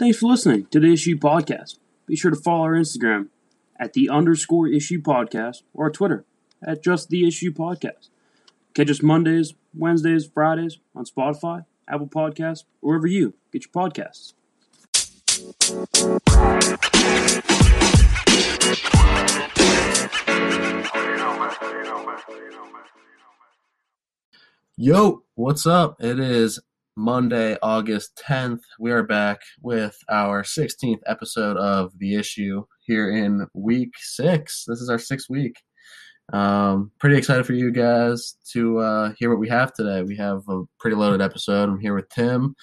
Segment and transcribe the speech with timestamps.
[0.00, 1.76] Thanks for listening to the Issue Podcast.
[2.06, 3.28] Be sure to follow our Instagram
[3.78, 6.24] at the underscore issue podcast or Twitter
[6.66, 8.08] at just the issue podcast.
[8.72, 14.32] Catch us Mondays, Wednesdays, Fridays on Spotify, Apple Podcasts, wherever you get your podcasts.
[24.78, 26.02] Yo, what's up?
[26.02, 26.58] It is
[26.96, 28.60] Monday, August 10th.
[28.78, 34.64] We are back with our 16th episode of The Issue here in week six.
[34.66, 35.56] This is our sixth week.
[36.32, 40.02] Um, pretty excited for you guys to uh, hear what we have today.
[40.02, 41.68] We have a pretty loaded episode.
[41.68, 42.54] I'm here with Tim.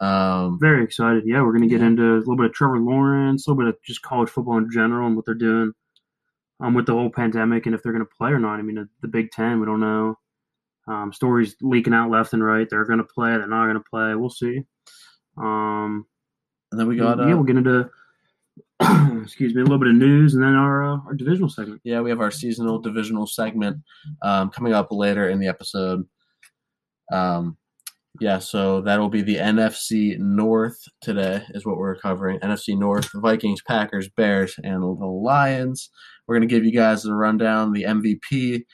[0.00, 1.24] Um, Very excited.
[1.26, 3.74] Yeah, we're going to get into a little bit of Trevor Lawrence, a little bit
[3.74, 5.72] of just college football in general and what they're doing
[6.60, 8.58] um, with the whole pandemic and if they're going to play or not.
[8.58, 10.16] I mean, the, the Big Ten, we don't know.
[10.92, 12.68] Um, stories leaking out left and right.
[12.68, 13.30] They're going to play.
[13.30, 14.14] They're not going to play.
[14.14, 14.62] We'll see.
[15.38, 16.06] Um,
[16.70, 17.88] and then we got uh, yeah, we'll get into
[19.22, 21.80] excuse me a little bit of news and then our uh, our divisional segment.
[21.84, 23.78] yeah, we have our seasonal divisional segment
[24.22, 26.04] um, coming up later in the episode.
[27.10, 27.56] Um,
[28.20, 32.38] yeah, so that'll be the NFC North today, is what we're covering.
[32.40, 35.90] NFC North, Vikings, Packers, Bears, and the Lions.
[36.26, 38.64] We're going to give you guys a rundown the MVP,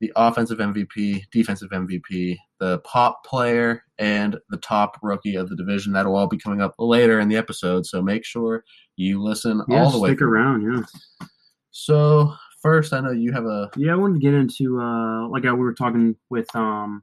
[0.00, 5.92] the offensive MVP, defensive MVP, the pop player, and the top rookie of the division.
[5.92, 8.62] That'll all be coming up later in the episode, so make sure
[8.96, 10.32] you listen Yeah, all the way stick through.
[10.32, 10.62] around.
[10.62, 11.26] Yeah.
[11.70, 13.70] So, first, I know you have a.
[13.76, 17.02] Yeah, I wanted to get into uh like uh, we were talking with um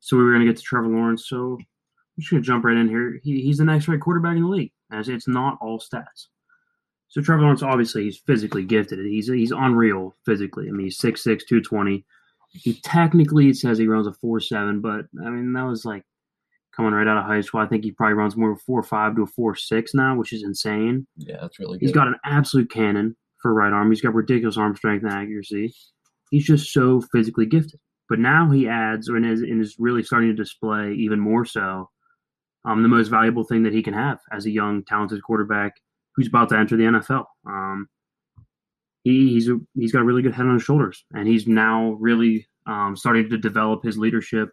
[0.00, 1.66] so we were gonna get to Trevor Lawrence, so I'm
[2.20, 3.20] just gonna jump right in here.
[3.22, 6.26] He, he's the next right quarterback in the league, as it's not all stats.
[7.08, 8.98] So Trevor Lawrence obviously he's physically gifted.
[9.06, 10.68] He's he's unreal physically.
[10.68, 12.04] I mean he's 6'6", 220.
[12.50, 16.04] He technically it says he runs a four seven, but I mean that was like
[16.74, 17.60] coming right out of high school.
[17.60, 20.16] I think he probably runs more of a four five to a four six now,
[20.16, 21.06] which is insane.
[21.16, 21.86] Yeah, that's really good.
[21.86, 23.90] He's got an absolute cannon for right arm.
[23.90, 25.74] He's got ridiculous arm strength and accuracy.
[26.30, 27.80] He's just so physically gifted.
[28.08, 31.44] But now he adds, or and is, and is really starting to display even more
[31.44, 31.90] so,
[32.64, 35.74] um, the most valuable thing that he can have as a young, talented quarterback
[36.14, 37.24] who's about to enter the NFL.
[37.46, 37.88] Um,
[39.04, 41.96] he, he's a, he's got a really good head on his shoulders, and he's now
[42.00, 44.50] really um, starting to develop his leadership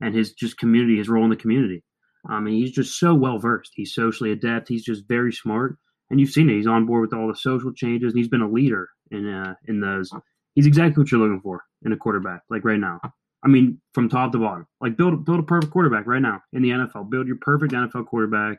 [0.00, 1.82] and his just community, his role in the community.
[2.28, 3.72] I mean, he's just so well versed.
[3.74, 4.68] He's socially adept.
[4.68, 5.78] He's just very smart
[6.10, 6.54] and you've seen it.
[6.54, 9.54] He's on board with all the social changes, and he's been a leader in uh,
[9.66, 10.10] in those.
[10.54, 13.00] He's exactly what you're looking for in a quarterback, like right now.
[13.44, 16.62] I mean, from top to bottom, like build build a perfect quarterback right now in
[16.62, 17.10] the NFL.
[17.10, 18.58] Build your perfect NFL quarterback.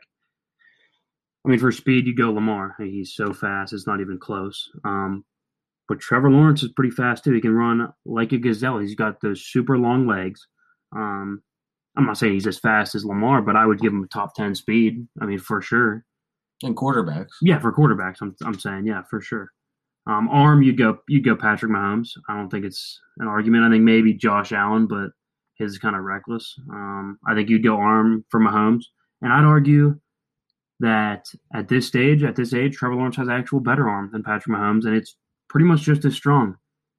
[1.48, 2.76] I mean, for speed, you go Lamar.
[2.78, 4.68] He's so fast; it's not even close.
[4.84, 5.24] Um,
[5.88, 7.32] but Trevor Lawrence is pretty fast too.
[7.32, 8.76] He can run like a gazelle.
[8.76, 10.46] He's got those super long legs.
[10.94, 11.42] Um,
[11.96, 14.34] I'm not saying he's as fast as Lamar, but I would give him a top
[14.34, 15.08] ten speed.
[15.22, 16.04] I mean, for sure.
[16.62, 17.30] and quarterbacks.
[17.40, 19.50] Yeah, for quarterbacks, I'm I'm saying yeah for sure.
[20.06, 22.10] Um, arm, you go you go Patrick Mahomes.
[22.28, 23.64] I don't think it's an argument.
[23.64, 25.12] I think maybe Josh Allen, but
[25.54, 26.54] his is kind of reckless.
[26.70, 28.84] Um, I think you'd go arm for Mahomes,
[29.22, 29.98] and I'd argue
[30.80, 34.56] that at this stage, at this age, Trevor Lawrence has actual better arm than Patrick
[34.56, 35.16] Mahomes, and it's
[35.48, 36.56] pretty much just as strong.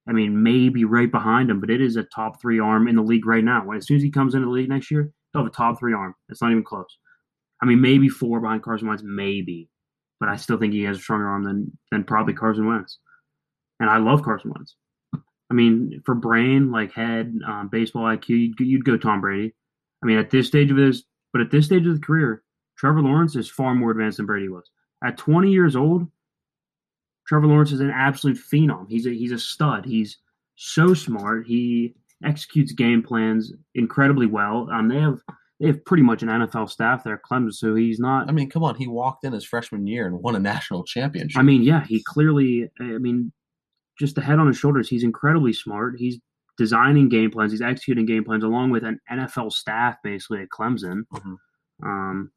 [0.08, 3.04] I mean, maybe right behind him, but it is a top three arm in the
[3.04, 3.66] league right now.
[3.66, 5.80] When as soon as he comes into the league next year, he'll have a top
[5.80, 6.16] three arm.
[6.30, 6.98] It's not even close.
[7.62, 9.70] I mean, maybe four behind Carson Wentz, maybe,
[10.20, 12.98] but I still think he has a stronger arm than than probably Carson Wentz.
[13.80, 14.76] And I love Carson Wentz.
[15.14, 19.54] I mean, for brain, like head, um, baseball IQ, you'd, you'd go Tom Brady.
[20.04, 21.04] I mean, at this stage of his,
[21.34, 22.44] but at this stage of the career,
[22.80, 24.72] Trevor Lawrence is far more advanced than Brady was.
[25.04, 26.08] At 20 years old,
[27.28, 28.86] Trevor Lawrence is an absolute phenom.
[28.88, 29.86] He's a he's a stud.
[29.86, 30.18] He's
[30.56, 31.46] so smart.
[31.46, 34.70] He executes game plans incredibly well.
[34.72, 35.20] Um, they have
[35.60, 38.30] they have pretty much an NFL staff there at Clemson, so he's not.
[38.30, 41.38] I mean, come on, he walked in his freshman year and won a national championship.
[41.38, 42.72] I mean, yeah, he clearly.
[42.80, 43.34] I mean,
[44.00, 44.88] just the head on his shoulders.
[44.88, 45.96] He's incredibly smart.
[45.98, 46.18] He's
[46.58, 47.52] designing game plans.
[47.52, 51.04] He's executing game plans along with an NFL staff basically at Clemson.
[51.14, 51.36] Mhm.
[51.84, 52.32] Um,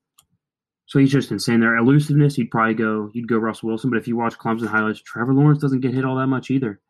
[0.92, 1.60] so he's just insane.
[1.60, 3.10] There elusiveness, you'd probably go.
[3.14, 6.04] You'd go Russell Wilson, but if you watch Clemson highlights, Trevor Lawrence doesn't get hit
[6.04, 6.82] all that much either.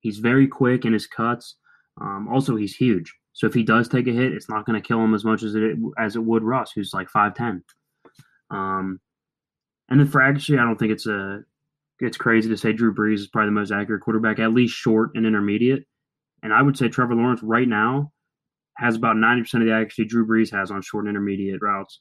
[0.00, 1.56] He's very quick in his cuts.
[2.00, 3.14] Um, also, he's huge.
[3.34, 5.42] So if he does take a hit, it's not going to kill him as much
[5.42, 7.62] as it as it would Russ, who's like five ten.
[8.50, 8.98] Um,
[9.90, 11.42] and then for accuracy, I don't think it's a
[11.98, 15.10] it's crazy to say Drew Brees is probably the most accurate quarterback, at least short
[15.16, 15.84] and intermediate.
[16.42, 18.10] And I would say Trevor Lawrence right now
[18.78, 22.00] has about ninety percent of the accuracy Drew Brees has on short and intermediate routes.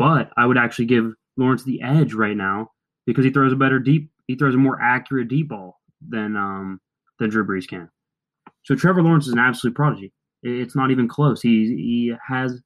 [0.00, 2.70] But I would actually give Lawrence the edge right now
[3.06, 6.80] because he throws a better deep, he throws a more accurate deep ball than um,
[7.18, 7.86] than Drew Brees can.
[8.62, 10.10] So Trevor Lawrence is an absolute prodigy.
[10.42, 11.42] It's not even close.
[11.42, 12.62] He he has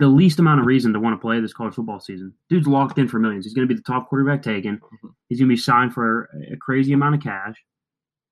[0.00, 2.34] the least amount of reason to want to play this college football season.
[2.48, 3.44] Dude's locked in for millions.
[3.44, 4.78] He's going to be the top quarterback taken.
[4.78, 5.14] Mhm.
[5.28, 7.54] He's going to be signed for a crazy amount of cash.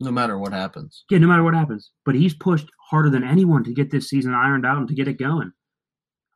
[0.00, 1.04] No matter what happens.
[1.08, 1.92] Yeah, no matter what happens.
[2.04, 5.06] But he's pushed harder than anyone to get this season ironed out and to get
[5.06, 5.52] it going.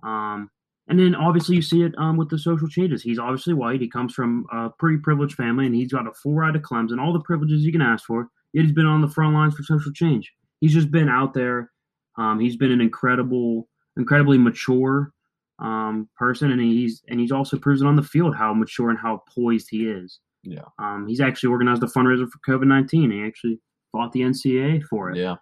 [0.04, 0.50] Um,
[0.88, 3.02] and then obviously you see it um, with the social changes.
[3.02, 3.80] He's obviously white.
[3.80, 7.00] He comes from a pretty privileged family, and he's got a full ride of Clemson,
[7.00, 8.28] all the privileges you can ask for.
[8.52, 10.32] Yet he's been on the front lines for social change.
[10.60, 11.70] He's just been out there.
[12.16, 15.12] Um, he's been an incredible, incredibly mature
[15.58, 19.22] um, person, and he's and he's also proven on the field how mature and how
[19.34, 20.20] poised he is.
[20.42, 20.64] Yeah.
[20.78, 23.10] Um, he's actually organized a fundraiser for COVID nineteen.
[23.10, 23.58] He actually
[23.90, 25.16] fought the NCAA for it.
[25.16, 25.36] Yeah.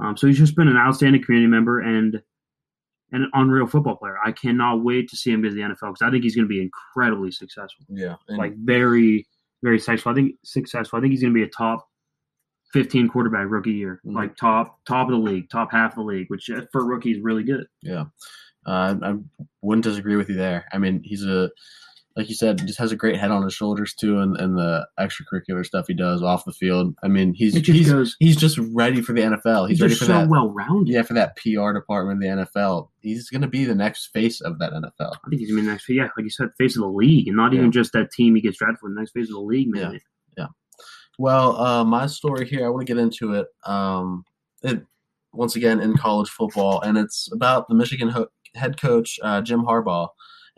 [0.00, 2.20] Um, so he's just been an outstanding community member and
[3.12, 4.16] an unreal football player.
[4.24, 6.46] I cannot wait to see him get to the NFL because I think he's going
[6.46, 8.16] to be incredibly successful, Yeah.
[8.28, 9.26] Like very,
[9.62, 10.12] very successful.
[10.12, 10.98] I think successful.
[10.98, 11.86] I think he's going to be a top
[12.72, 14.14] fifteen quarterback rookie year, Mhm.
[14.14, 16.84] like top top of the league, top half of the league, which uh, for a
[16.84, 17.66] rookie is really good.
[17.82, 18.04] Yeah,
[18.66, 19.16] uh, I
[19.60, 20.66] wouldn't disagree with you there.
[20.72, 21.50] I mean, he's a
[22.16, 24.86] like you said, just has a great head on his shoulders too, and, and the
[24.98, 26.94] extracurricular stuff he does off the field.
[27.02, 28.16] I mean, he's just he's, goes.
[28.18, 29.68] he's just ready for the NFL.
[29.68, 30.28] He's, He's, ready for so that.
[30.28, 30.92] well rounded.
[30.92, 32.88] yeah, for that PR department of the NFL.
[33.00, 34.92] He's going to be the next face of that NFL.
[35.00, 35.88] I think he's gonna be the next.
[35.88, 38.40] Yeah, like you said, face of the league, and not even just that team he
[38.40, 38.88] gets drafted for.
[38.88, 39.82] The next face of the league, man.
[39.82, 39.88] Yeah.
[39.88, 40.00] maybe.
[41.20, 43.46] Well, uh, my story here, I want to get into it.
[43.66, 44.24] Um,
[44.62, 44.86] it
[45.34, 49.60] once again in college football, and it's about the Michigan ho- head coach uh, Jim
[49.60, 50.08] Harbaugh,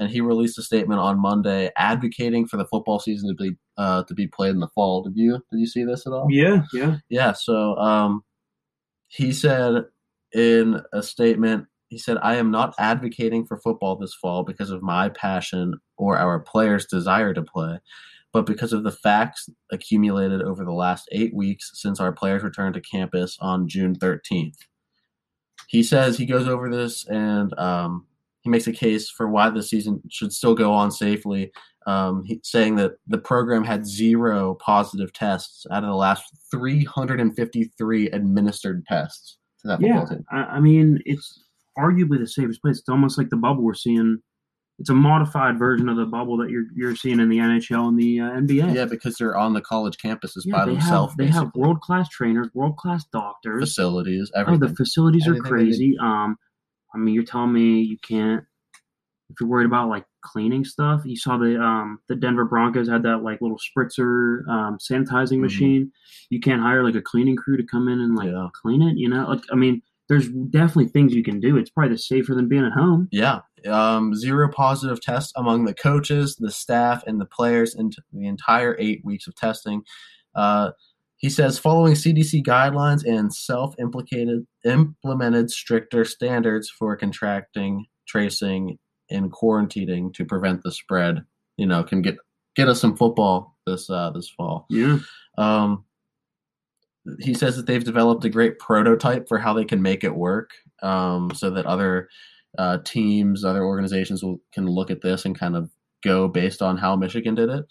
[0.03, 4.03] and he released a statement on Monday advocating for the football season to be uh,
[4.05, 5.03] to be played in the fall.
[5.03, 6.27] Did you did you see this at all?
[6.29, 6.97] Yeah, yeah.
[7.09, 7.33] Yeah.
[7.33, 8.25] So um,
[9.07, 9.85] he said
[10.35, 14.83] in a statement, he said, "I am not advocating for football this fall because of
[14.83, 17.79] my passion or our players' desire to play."
[18.33, 22.75] But because of the facts accumulated over the last eight weeks since our players returned
[22.75, 24.57] to campus on June 13th.
[25.69, 28.07] He says he goes over this and um,
[28.43, 31.51] he makes a case for why the season should still go on safely
[31.87, 38.11] um, he, saying that the program had zero positive tests out of the last 353
[38.11, 40.25] administered tests to that Yeah, football team.
[40.31, 41.45] I, I mean, it's
[41.79, 42.79] arguably the safest place.
[42.79, 44.19] It's almost like the bubble we're seeing.
[44.79, 47.99] It's a modified version of the bubble that you're you're seeing in the NHL and
[47.99, 48.75] the uh, NBA.
[48.75, 51.13] Yeah, because they're on the college campuses Yeah, by they themselves.
[51.13, 53.61] have they have world class trainers, world class doctors.
[53.63, 55.97] facilities, Oh, the facilities are Everything they crazy.
[56.01, 56.37] Um,
[56.95, 58.45] I mean, you're telling me you can't
[59.31, 61.03] if you're worried about like cleaning stuff.
[61.05, 65.43] You saw the um the Denver Broncos had that like little spritzer um sanitizing Mhm.
[65.43, 65.93] machine.
[66.31, 68.49] You can't hire like a cleaning crew to come in and like Yeah.
[68.61, 68.97] clean it.
[68.99, 71.57] You know, like I mean, there's definitely things you can do.
[71.57, 73.09] It's probably the safer than being at home.
[73.13, 78.27] Yeah, um, zero positive tests among the coaches, the staff, and the players in the
[78.27, 79.83] entire eight weeks of testing.
[80.35, 80.73] Uh,
[81.23, 88.79] he says, following CDC guidelines and self-implicated implemented stricter standards for contracting, tracing,
[89.09, 91.25] and quarantining to prevent the spread.
[91.57, 92.17] You know, can get
[92.57, 94.67] get us some football this uh, this fall.
[94.69, 94.99] Yeah.
[95.39, 95.85] Um,
[97.21, 100.51] he says that they've developed a great prototype for how they can make it work,
[100.83, 102.09] um, so that other
[102.59, 105.71] uh, teams, other organizations will, can look at this and kind of
[106.03, 107.65] go based on how Michigan did it.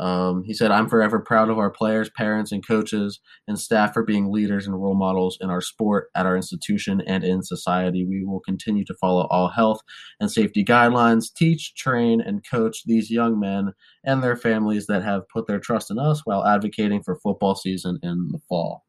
[0.00, 4.02] Um, he said, "I'm forever proud of our players, parents, and coaches and staff for
[4.02, 8.04] being leaders and role models in our sport, at our institution, and in society.
[8.04, 9.80] We will continue to follow all health
[10.20, 13.72] and safety guidelines, teach, train, and coach these young men
[14.04, 17.98] and their families that have put their trust in us while advocating for football season
[18.02, 18.84] in the fall."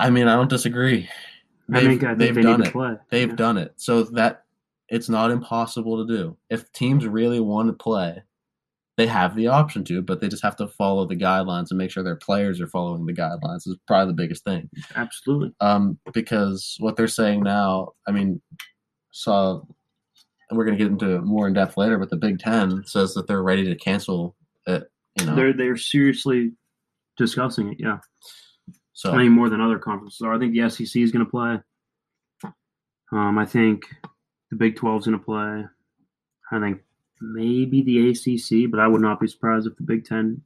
[0.00, 1.08] I mean, I don't disagree.
[1.68, 2.72] They've, I think they've they done it.
[2.72, 2.96] play.
[3.10, 3.36] They've Yeah.
[3.36, 3.72] done it.
[3.76, 4.44] So that
[4.88, 6.36] it's not impossible to do.
[6.50, 8.22] If teams really want to play,
[8.96, 11.90] they have the option to, but they just have to follow the guidelines and make
[11.90, 14.68] sure their players are following the guidelines is probably the biggest thing.
[14.94, 15.52] Absolutely.
[15.60, 18.42] Um, because what they're saying now, I mean,
[19.12, 19.62] saw
[20.52, 23.14] and we're going to get into more in depth later, but the Big Ten says
[23.14, 24.84] that they're ready to cancel it.
[25.18, 26.52] You know, They're they're seriously
[27.16, 27.78] discussing it.
[27.80, 27.98] Yeah.
[28.92, 30.34] so I mean, more than other conferences are.
[30.34, 31.58] I think the SEC is going to play.
[33.12, 33.84] Um, I think
[34.50, 35.64] the Big 12 is going to play.
[36.52, 36.82] I think
[37.22, 40.42] maybe the ACC, but I would not be surprised if the Big Ten,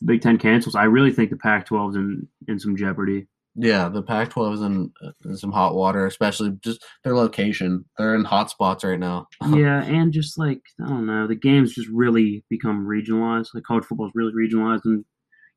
[0.00, 0.74] the Big Ten cancels.
[0.74, 3.26] I really think the Pac-12 is in in some jeopardy.
[3.56, 4.92] Yeah, the Pac-12 is in,
[5.24, 7.84] in some hot water, especially just their location.
[7.98, 9.26] They're in hot spots right now.
[9.50, 13.48] yeah, and just like I don't know, the games just really become regionalized.
[13.52, 15.04] Like college football is really regionalized, and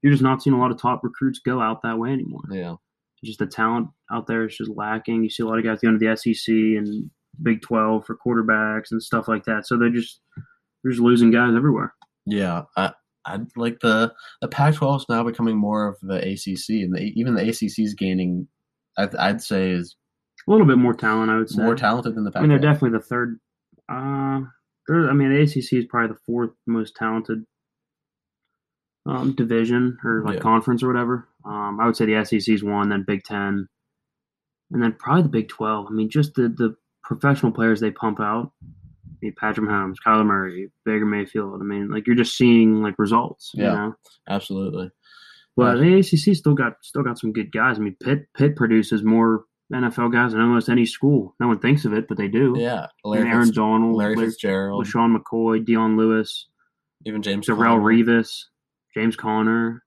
[0.01, 2.41] you're just not seeing a lot of top recruits go out that way anymore.
[2.49, 2.75] yeah,
[3.23, 5.23] just the talent out there is just lacking.
[5.23, 7.09] You see a lot of guys going to the SEC and
[7.41, 9.67] Big Twelve for quarterbacks and stuff like that.
[9.67, 10.19] So they're just
[10.83, 11.93] they're just losing guys everywhere.
[12.25, 12.63] yeah.
[12.77, 12.91] I,
[13.25, 17.35] I like the the Pac-12 is now becoming more of the ACC, and the, even
[17.35, 18.47] the ACC is gaining.
[18.97, 19.95] I'd, I'd say is
[20.45, 21.63] A little bit more talent, I would say.
[21.63, 23.39] More talented than the pac I mean, they're definitely the third.
[23.89, 24.41] Uh,
[24.87, 27.45] they're, I mean, the ACC is probably the fourth most talented
[29.05, 30.41] um, division or like Yeah.
[30.41, 31.27] conference or whatever.
[31.45, 33.67] Um, I would say the SEC is one, then Big Ten,
[34.71, 35.87] and then probably the Big Twelve.
[35.87, 38.51] I mean, just the the professional players they pump out.
[39.23, 41.61] Mean, Patrick Mahomes, Kyler Murray, Baker Mayfield.
[41.61, 43.51] I mean, like you're just seeing like results.
[43.53, 43.73] You Yeah.
[43.73, 43.93] know?
[44.29, 44.91] Absolutely.
[45.55, 47.77] But the ACC still got still got some good guys.
[47.77, 51.35] I mean, Pitt Pitt produces more NFL guys than almost any school.
[51.39, 52.55] No one thinks of it, but they do.
[52.57, 52.87] Yeah.
[53.03, 56.47] Larry, Aaron Fitz- Donald, Larry Fitzgerald, LeSean McCoy, Dion Lewis,
[57.05, 57.79] even James Darrelle.
[57.81, 58.45] Revis,
[58.95, 59.83] James Conner.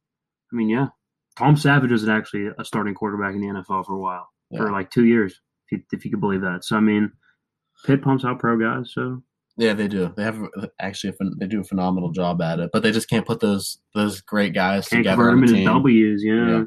[0.53, 0.89] I mean, yeah.
[1.39, 4.91] Tom Savage was actually a starting quarterback in the NFL for a while, for like
[4.91, 6.65] two years, if you, if you could believe that.
[6.65, 7.13] So, I mean,
[7.85, 8.93] Pitt pumps out pro guys.
[8.95, 9.23] So,
[9.59, 10.13] Yeah, they do.
[10.17, 10.39] They have
[10.81, 13.79] actually a they do a phenomenal job at it, but they just can't put those
[13.95, 15.73] those great guys can't together convert on them the into.
[15.73, 16.23] W's.
[16.25, 16.49] Yeah.
[16.59, 16.65] Yeah.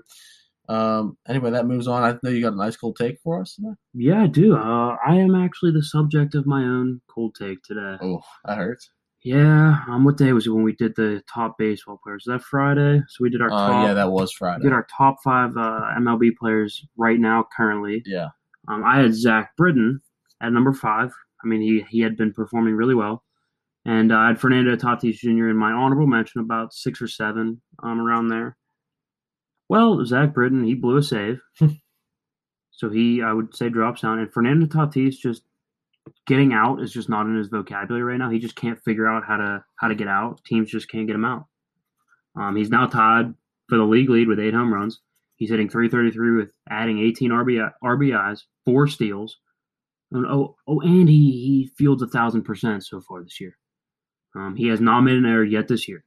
[0.67, 1.17] Um.
[1.27, 2.03] Anyway, that moves on.
[2.03, 3.73] I know you got a nice cool take for us today.
[3.93, 4.55] Yeah, I do.
[4.55, 7.97] Uh, I am actually the subject of my own cold take today.
[8.01, 8.89] Oh, that hurts.
[9.23, 9.83] Yeah.
[9.89, 12.23] Um, what day was it when we did the top baseball players?
[12.25, 13.01] Was that Friday?
[13.09, 13.87] So we did our Uh, top.
[13.87, 14.63] yeah, that was we Friday.
[14.63, 18.01] did our top five uh, MLB players right now, currently.
[18.05, 18.29] Yeah.
[18.67, 19.99] Um, I had Zach Britton
[20.41, 21.11] at number five.
[21.43, 23.23] I mean, he he had been performing really well,
[23.85, 25.49] and uh, I had Fernando Tatis Jr.
[25.49, 28.57] in my honorable mention, about six or seven, um, around there.
[29.69, 31.39] Well, Zach Britton, he blew a save,
[32.71, 35.43] so he I would say drops down, and Fernando Tatis just
[36.25, 38.29] getting out is just not in his vocabulary right now.
[38.29, 40.43] He just can't figure out how to how to get out.
[40.45, 41.45] Teams just can't get him out.
[42.35, 43.33] Um, he's now tied
[43.67, 44.99] for the league lead with eight home runs.
[45.35, 49.37] He's hitting 333 with adding 18 RBI, RBIs, four steals.
[50.11, 53.55] And, oh, oh, and he, he fields a thousand percent so far this year.
[54.35, 56.03] Um, he has not made an error yet this year.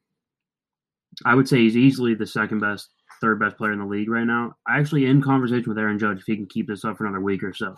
[1.24, 2.88] I would say he's easily the second best,
[3.20, 4.54] third best player in the league right now.
[4.66, 7.20] I actually in conversation with Aaron Judge if he can keep this up for another
[7.20, 7.74] week or so.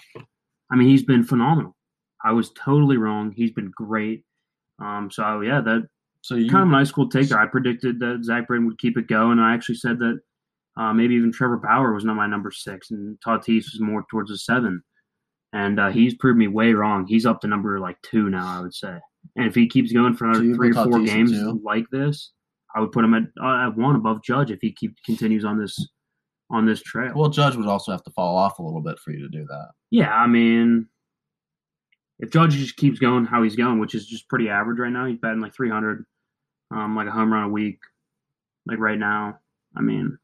[0.71, 1.76] I mean, he's been phenomenal.
[2.25, 3.33] I was totally wrong.
[3.37, 4.25] He's been great.
[4.81, 5.88] Um, so yeah, that
[6.23, 7.38] So you kind of a nice cool take there.
[7.38, 9.38] I predicted that Zach Britton would keep it going.
[9.38, 10.21] I actually said that
[10.78, 14.31] uh, maybe even Trevor Bauer was not my number six, and Tatis was more towards
[14.31, 14.83] a seven.
[15.54, 17.06] And uh, he's proved me way wrong.
[17.06, 18.99] He's up to number like two now, I would say.
[19.37, 21.61] And if he keeps going for another three or four games two?
[21.64, 22.32] like this,
[22.75, 25.58] I would put him at, uh, at one above Judge if he keep continues on
[25.58, 25.78] this
[26.50, 27.12] on this trail.
[27.14, 29.46] well, Judge would also have to fall off a little bit for you to do
[29.46, 29.70] that.
[29.90, 30.88] Yeah, I mean,
[32.18, 35.06] if Judge just keeps going how he's going, which is just pretty average right now,
[35.06, 36.04] he's batting like 300,
[36.73, 37.78] um, like a home run a week,
[38.66, 39.38] like right now.
[39.76, 40.18] I mean,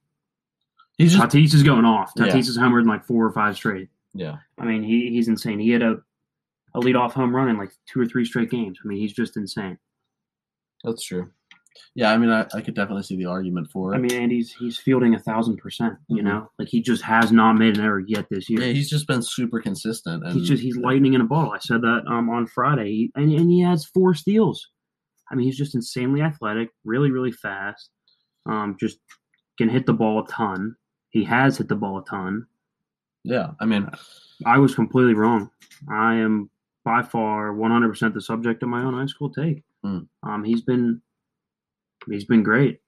[0.99, 2.12] He's just Tatis is going off.
[2.14, 2.26] Yeah.
[2.26, 3.88] Tatis is homered in like four or five straight.
[4.14, 4.36] Yeah.
[4.58, 5.58] I mean, he, he's insane.
[5.58, 5.96] He had a
[6.74, 8.78] a leadoff home run in like two or three straight games.
[8.84, 9.76] I mean, he's just insane.
[10.84, 11.30] That's true.
[11.94, 13.96] Yeah, I mean, I, I could definitely see the argument for it.
[13.96, 15.94] I mean, and he's he's fielding a thousand percent.
[16.08, 16.24] You Mhm.
[16.24, 18.60] know, like he just has not made an error yet this year.
[18.62, 21.52] yeah, he's just been super consistent, and he's just he's lightning in a bottle.
[21.52, 24.66] I said that um on Friday, he, and and he has four steals.
[25.30, 27.90] I mean, he's just insanely athletic, really really fast.
[28.46, 28.98] Um, just
[29.58, 30.74] can hit the ball a ton.
[31.10, 32.46] He has hit the ball a ton.
[33.24, 33.50] Yeah.
[33.60, 33.88] I mean,
[34.46, 35.50] I was completely wrong.
[35.88, 36.50] I am
[36.84, 39.62] by far 100% the subject of my own high school take.
[39.82, 40.00] Hmm.
[40.22, 41.00] Um, he's been
[42.08, 42.80] he's been great.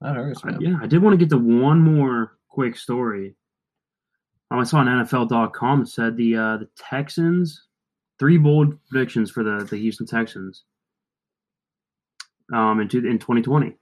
[0.00, 3.36] that hurts, I- yeah, I did want to get to one more quick story.
[4.50, 7.66] Um, I saw on NFL.com it said the uh, the Texans
[8.18, 10.64] three bold predictions for the, the Houston Texans
[12.52, 13.76] um, in two, in 2020.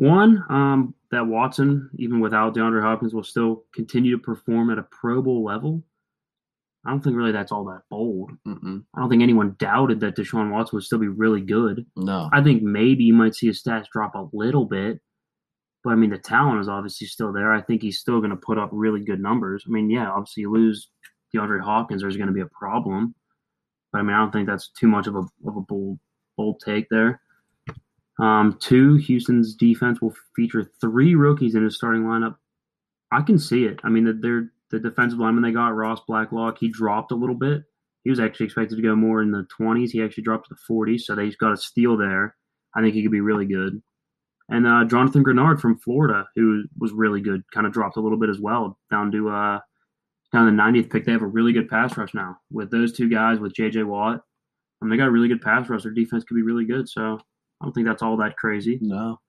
[0.00, 4.82] One, um, that Watson, even without DeAndre Hopkins, will still continue to perform at a
[4.84, 5.82] Pro Bowl level.
[6.86, 8.30] I don't think really that's all that bold.
[8.48, 8.82] Mm-mm.
[8.94, 11.84] I don't think anyone doubted that Deshaun Watson would still be really good.
[11.96, 15.00] No, I think maybe you might see his stats drop a little bit,
[15.84, 17.52] but I mean the talent is obviously still there.
[17.52, 19.64] I think he's still going to put up really good numbers.
[19.66, 20.88] I mean, yeah, obviously you lose
[21.34, 23.14] DeAndre Hopkins, there's going to be a problem,
[23.92, 25.98] but I mean I don't think that's too much of a of a bold
[26.38, 27.20] bold take there.
[28.20, 32.36] Um, two, Houston's defense will feature three rookies in his starting lineup.
[33.12, 33.80] I can see it.
[33.82, 37.34] I mean, the, they're the defensive lineman they got, Ross Blacklock, he dropped a little
[37.34, 37.64] bit.
[38.04, 39.90] He was actually expected to go more in the 20s.
[39.90, 42.36] He actually dropped to the 40s, so they've got a steal there.
[42.74, 43.82] I think he could be really good.
[44.48, 48.18] And uh, Jonathan Greenard from Florida, who was really good, kind of dropped a little
[48.18, 49.58] bit as well, down to uh,
[50.32, 51.04] down the 90th pick.
[51.04, 53.84] They have a really good pass rush now with those two guys with J.J.
[53.84, 54.20] Watt.
[54.82, 55.82] Um, they got a really good pass rush.
[55.82, 57.20] Their defense could be really good, so
[57.60, 58.78] I don't think that's all that crazy.
[58.80, 59.20] no.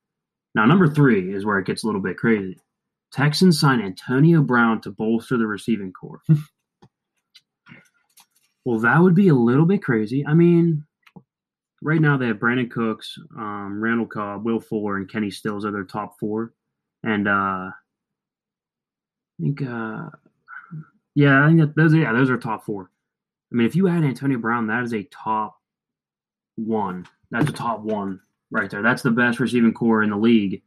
[0.54, 2.58] Now, number three is where it gets a little bit crazy.
[3.10, 6.20] Texans sign Antonio Brown to bolster the receiving corps.
[8.64, 10.26] well, that would be a little bit crazy.
[10.26, 10.84] I mean,
[11.82, 15.72] right now they have Brandin Cooks, um, Randall Cobb, Will Fuller, and Kenny Stills are
[15.72, 16.52] their top four.
[17.02, 17.72] And uh, I
[19.40, 20.08] think uh,
[21.14, 22.90] Yeah, I think that those yeah those are top four.
[23.52, 25.58] I mean, if you add Antonio Brown, that is a top
[26.56, 27.06] one.
[27.32, 28.20] That's a top one
[28.50, 28.82] right there.
[28.82, 30.62] That's the best receiving corps in the league.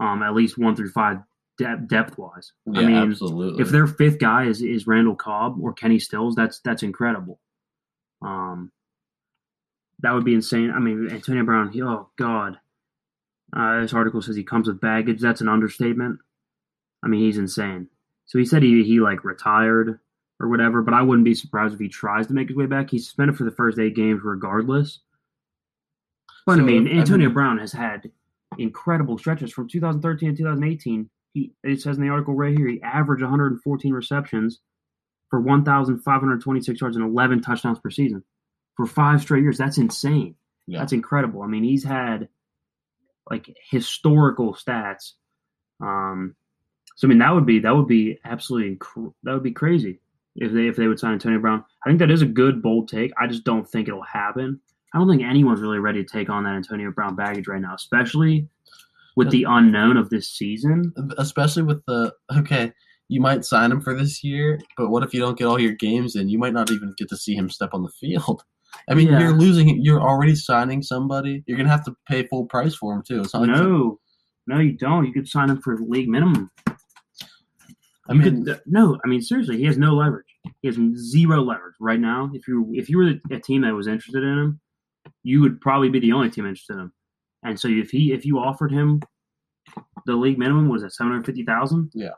[0.00, 1.18] Um, at least one through five
[1.58, 2.52] de- depth wise.
[2.66, 3.62] Yeah, I mean, absolutely.
[3.62, 7.38] if their fifth guy is is Randall Cobb or Kenny Stills, that's that's incredible.
[8.22, 8.72] Um,
[10.00, 10.72] that would be insane.
[10.74, 11.70] I mean, Antonio Brown.
[11.70, 12.58] He, oh God,
[13.54, 15.20] uh, this article says he comes with baggage.
[15.20, 16.18] That's an understatement.
[17.04, 17.88] I mean, he's insane.
[18.26, 20.00] So he said he he like retired
[20.40, 22.90] or whatever, but I wouldn't be surprised if he tries to make his way back.
[22.90, 25.00] He's suspended for the first eight games regardless.
[26.46, 28.10] But I So, mean, I Antonio mean- Brown has had
[28.58, 31.10] incredible stretches from 2013 to 2018.
[31.32, 34.60] He it says in the article right here he averaged 114 receptions
[35.30, 38.22] for 1,526 yards and 11 touchdowns per season
[38.76, 39.58] for five straight years.
[39.58, 40.36] That's insane.
[40.66, 40.78] Yeah.
[40.78, 41.42] That's incredible.
[41.42, 42.28] I mean, he's had
[43.28, 45.12] like historical stats.
[45.80, 46.36] Um,
[46.96, 48.78] so I mean, that would be that would be absolutely
[49.24, 50.00] that would be crazy
[50.36, 51.64] if they if they would sign Antonio Brown.
[51.84, 53.12] I think that is a good bold take.
[53.20, 54.60] I just don't think it'll happen.
[54.94, 57.74] I don't think anyone's really ready to take on that Antonio Brown baggage right now,
[57.74, 58.48] especially
[59.16, 60.92] with the unknown of this season.
[61.18, 62.72] especially with the okay,
[63.08, 65.72] you might sign him for this year, but what if you don't get all your
[65.74, 66.28] games in?
[66.28, 68.42] You might not even get to see him step on the field.
[68.88, 69.20] I mean, Yeah.
[69.20, 69.82] you're losing.
[69.82, 71.44] You're already signing somebody.
[71.46, 73.20] You're gonna have to pay full price for him too.
[73.20, 74.00] It's not like No,
[74.46, 75.06] no, you don't.
[75.06, 76.50] You could sign him for league minimum.
[76.66, 80.26] I You mean, could, no, I mean seriously, he has no leverage.
[80.60, 82.30] He has zero leverage right now.
[82.34, 84.60] If you if you were a team that was interested in him,
[85.22, 86.92] you would probably be the only team interested in him.
[87.42, 89.00] And so if he if you offered him
[90.06, 92.10] the league minimum was at seven hundred fifty thousand, Yeah.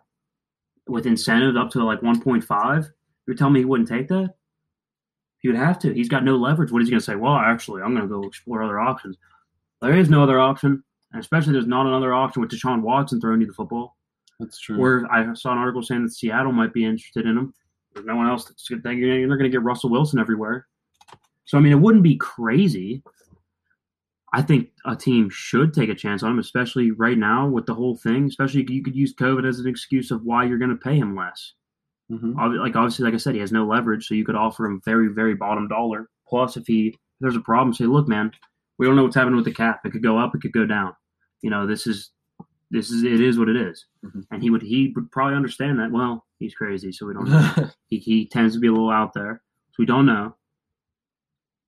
[0.89, 2.89] with incentives up to like one point five,
[3.27, 4.35] you're telling me he wouldn't take that?
[5.39, 5.93] He would have to.
[5.93, 6.73] He's got no leverage.
[6.73, 7.15] What is he going to say?
[7.17, 9.17] Well, actually, I'm going to go explore other options.
[9.83, 13.41] There is no other option, and especially there's not another option with Deshaun Watson throwing
[13.41, 13.97] you the football.
[14.41, 14.79] that's true.
[14.79, 17.55] Where I saw an article saying that Seattle might be interested in him.
[17.95, 18.83] There's no one else that's good.
[18.83, 19.01] Thing.
[19.01, 20.67] They're going to get Russell Wilson everywhere.
[21.47, 23.03] So I mean, it wouldn't be crazy.
[24.33, 27.75] I think a team should take a chance on him, especially right now with the
[27.75, 28.27] whole thing.
[28.27, 31.17] Especially you could use COVID as an excuse of why you're going to pay him
[31.17, 31.55] less.
[32.11, 32.37] Mhm.
[32.59, 35.09] Like obviously, like I said, he has no leverage, so you could offer him very,
[35.09, 36.09] very bottom dollar.
[36.29, 38.31] Plus, if he if there's a problem, say, look, man,
[38.79, 39.81] we don't know what's happening with the cap.
[39.85, 40.95] It could go up, it could go down.
[41.43, 42.11] You know, this is
[42.71, 43.87] this is it is what it is.
[44.05, 44.25] Mhm.
[44.31, 45.91] And he would he would probably understand that.
[45.93, 47.71] Well, he's crazy, so we don't know.
[47.89, 50.37] he he tends to be a little out there, so we don't know.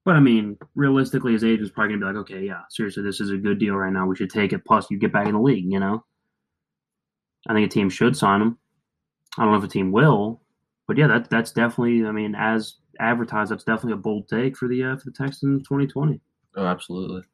[0.08, 3.30] But I mean, realistically, his agent's probably gonna be like, okay, yeah, seriously, this is
[3.30, 4.06] a good deal right now.
[4.06, 4.64] We should take it.
[4.64, 5.70] Plus, you get back in the league.
[5.70, 6.02] You know,
[7.46, 8.56] I think a team should sign him.
[9.36, 10.40] I don't know if a team will,
[10.86, 12.06] but yeah, that that's definitely.
[12.06, 15.68] I mean, as advertised, that's definitely a bold take for the uh, for the Texans
[15.68, 16.18] 2020.
[16.56, 17.24] Oh, absolutely.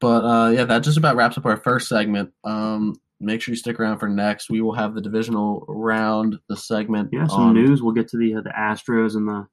[0.00, 2.30] But uh, yeah, that just about wraps up our first segment.
[2.44, 4.50] Um, make sure you stick around for next.
[4.50, 7.08] We will have the divisional round, the segment.
[7.10, 7.82] Yeah, some on- news.
[7.82, 9.46] We'll get to the uh, the Astros and the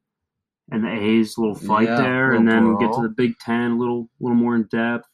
[0.71, 3.71] and the A's little fight Yeah, there, and then we'll get to the Big Ten,
[3.71, 5.07] a little little more in depth.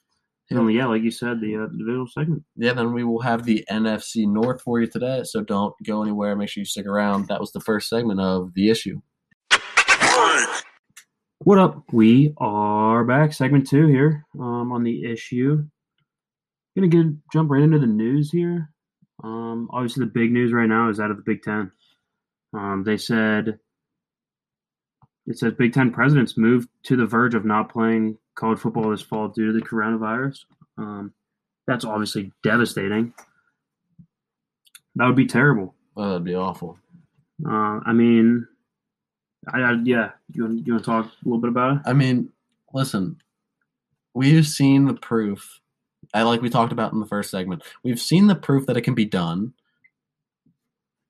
[0.49, 0.59] Yeah.
[0.59, 2.43] And yeah, like you said, the uh, divisional segment.
[2.55, 5.23] Yeah, then we will have the NFC North for you today.
[5.25, 6.35] So don't go anywhere.
[6.35, 7.27] Make sure you stick around.
[7.27, 9.01] That was the first segment of the issue.
[11.39, 11.83] What up?
[11.91, 15.65] We are back, segment two here um, on the issue.
[16.75, 18.69] Gonna get jump right into the news here.
[19.23, 21.71] Um, obviously, the big news right now is out of the Big Ten.
[22.53, 23.59] Um, they said
[25.27, 29.01] it says Big Ten presidents moved to the verge of not playing college football this
[29.01, 30.45] fall due to the coronavirus.
[30.77, 31.13] Um,
[31.67, 33.13] that's obviously devastating.
[34.95, 35.75] That would be terrible.
[35.97, 36.79] Oh, that'd be awful.
[37.45, 38.47] Uh, I mean,
[39.53, 40.11] I, I yeah.
[40.33, 41.81] You want you want to talk a little bit about it?
[41.85, 42.29] I mean,
[42.73, 43.21] listen,
[44.13, 45.59] we've seen the proof.
[46.13, 47.63] I like we talked about in the first segment.
[47.83, 49.53] We've seen the proof that it can be done.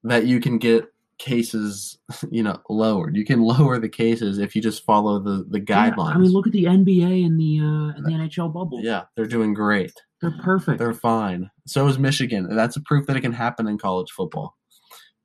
[0.03, 1.97] That you can get cases,
[2.31, 3.15] you know, lowered.
[3.15, 6.15] You can lower the cases if you just follow the the Yeah, guidelines.
[6.15, 8.81] I mean, look at the NBA and the uh, and the NHL bubble.
[8.83, 9.91] yeah, they're doing great.
[10.21, 10.79] they're perfect.
[10.79, 11.49] They're fine.
[11.65, 12.55] So is Michigan.
[12.55, 14.55] That's a proof that it can happen in college football.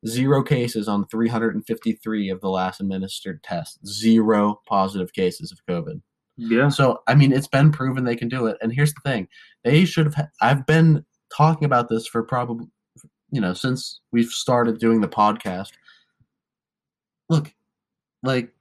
[0.06, 3.78] Zero cases on 353 of the last administered tests.
[3.86, 6.00] Zero positive cases of COVID.
[6.36, 8.56] yeah, So, I mean, it's been proven they can do it.
[8.60, 9.28] And here's the thing
[9.62, 11.04] they should have, I've been
[11.36, 12.66] talking about this for probably,
[13.30, 15.68] you know, since we've started doing the podcast.
[17.32, 17.54] Look,
[18.22, 18.52] like,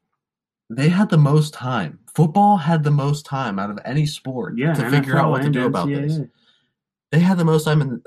[0.70, 2.00] they had the most time.
[2.16, 4.74] Football had the most time out of any sport yeah.
[4.74, 6.20] to figure out what to do about this
[7.12, 8.02] they had the most time and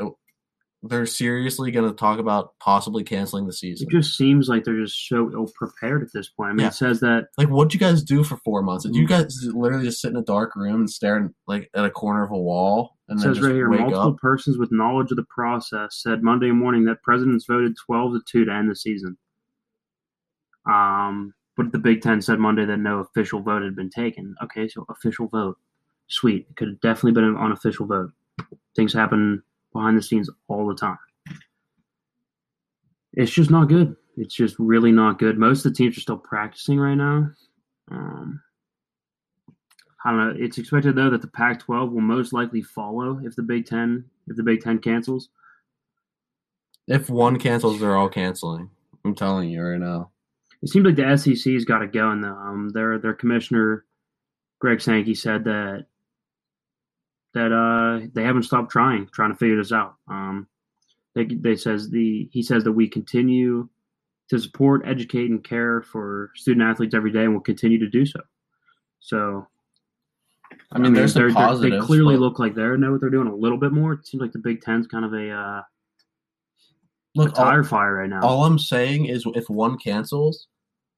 [0.83, 3.87] they're seriously going to talk about possibly canceling the season.
[3.89, 6.51] It just seems like they're just so ill prepared at this point.
[6.51, 6.69] I mean, Yeah.
[6.69, 8.85] it says that Like, what'd you guys do for four months?
[8.85, 9.09] Did you Mm.
[9.09, 12.33] guys literally just sit in a dark room and stare like at a corner of
[12.33, 14.19] a wall and it then says right here multiple up?
[14.19, 18.45] persons with knowledge of the process said Monday morning that presidents voted twelve to two
[18.45, 19.17] to end the season.
[20.67, 24.35] Um, but the Big Ten said Monday that no official vote had been taken.
[24.43, 25.57] Okay, so official vote.
[26.09, 26.47] Sweet.
[26.51, 28.11] It could have definitely been an unofficial vote.
[28.77, 30.99] Things happen behind the scenes all the time.
[33.15, 33.95] It's just not good.
[34.17, 35.39] It's just really not good.
[35.39, 37.31] Most of the teams are still practicing right now.
[37.91, 38.41] Um,
[40.05, 40.45] I don't know.
[40.45, 44.37] It's expected though that the Pac-12 will most likely follow if the Big Ten if
[44.37, 45.29] the Big Ten cancels.
[46.87, 48.69] If one cancels, they're all canceling.
[49.05, 50.11] I'm telling you right now.
[50.65, 53.85] It seems like the SEC's got to go, and the, um, their their commissioner
[54.61, 55.85] Greg Sankey said that
[57.35, 59.97] that uh, they haven't stopped trying trying to figure this out.
[60.09, 60.49] Um,
[61.15, 63.69] they they says the he says that we continue
[64.31, 68.07] to support, educate, and care for student athletes every day, and will continue to do
[68.07, 68.21] so.
[69.01, 69.47] So
[70.73, 71.83] I mean, there's they're, some they're- positives.
[71.83, 73.93] they clearly but- look like they know what they're doing a little bit more.
[73.93, 75.67] It seems like the Big Ten's kind of a, uh, a
[77.15, 78.23] Look, all, fire right now.
[78.23, 80.49] all I'm saying is if one cancels,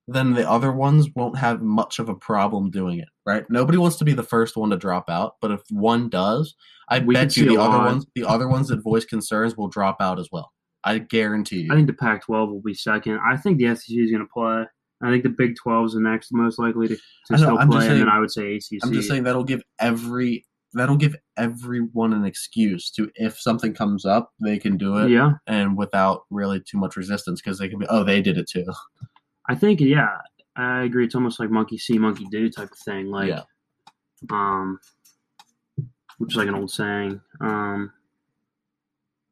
[0.08, 3.44] then the other ones won't have much of a problem doing it, right?
[3.50, 6.54] Nobody wants to be the first one to drop out, but if one does,
[6.88, 7.86] I We bet you the other lot.
[7.86, 10.52] ones, the other ones that voice concerns will drop out as well.
[10.84, 11.72] I guarantee you.
[11.72, 13.18] I think the Pac-12 will be second.
[13.28, 14.64] I think the SEC is going to play.
[15.02, 17.68] I think the Big 12 is the next most likely to, to know, still I'm
[17.68, 18.78] play, and then I would say ACC.
[18.82, 24.04] I'm just saying that'll give every that'll give everyone an excuse to if something comes
[24.04, 27.78] up, they can do it, yeah, and without really too much resistance because they can
[27.78, 28.64] be, oh, they did it too.
[29.48, 30.18] I think yeah,
[30.56, 31.04] I agree.
[31.04, 33.06] It's almost like monkey see, monkey do type of thing.
[33.10, 33.42] Like, Yeah.
[34.30, 34.78] um,
[36.18, 37.20] which is like an old saying.
[37.40, 37.92] Um,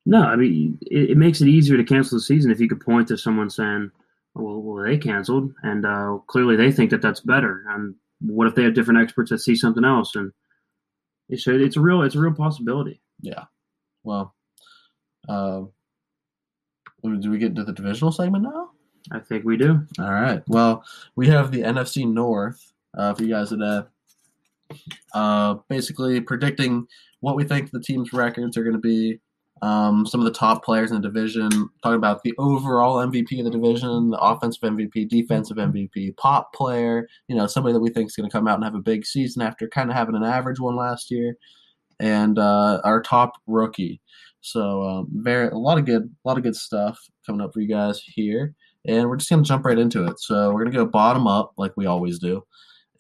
[0.07, 2.81] no, I mean it, it makes it easier to cancel the season if you could
[2.81, 3.91] point to someone saying,
[4.35, 7.65] "Well, well they canceled," and uh, clearly they think that that's better.
[7.71, 10.15] And what if they have different experts that see something else?
[10.15, 10.31] And
[11.31, 13.01] it's a, it's a real it's a real possibility.
[13.23, 13.45] Yeah.
[14.03, 14.35] Well,
[15.29, 15.63] uh,
[17.03, 18.71] do we get into the divisional segment now?
[19.13, 19.87] I think we do.
[19.99, 20.43] All right.
[20.49, 20.85] Well,
[21.17, 23.83] we have the NFC North uh, for you guys today.
[25.13, 26.87] Uh, basically predicting
[27.21, 29.21] what we think the team's records are going to be.
[29.63, 31.49] Um, some of the top players in the division.
[31.83, 37.07] Talking about the overall MVP of the division, the offensive MVP, defensive MVP, pop player.
[37.29, 39.07] You know, somebody that we think is going to come out and have a big
[39.07, 41.37] season after kind of having an average one last year,
[42.01, 44.01] and uh, our top rookie.
[44.45, 47.61] So um, very a lot of good, a lot of good stuff coming up for
[47.61, 48.55] you guys here
[48.87, 50.21] and we're just gonna jump right into it.
[50.21, 52.45] So we're gonna go bottom up like we always do,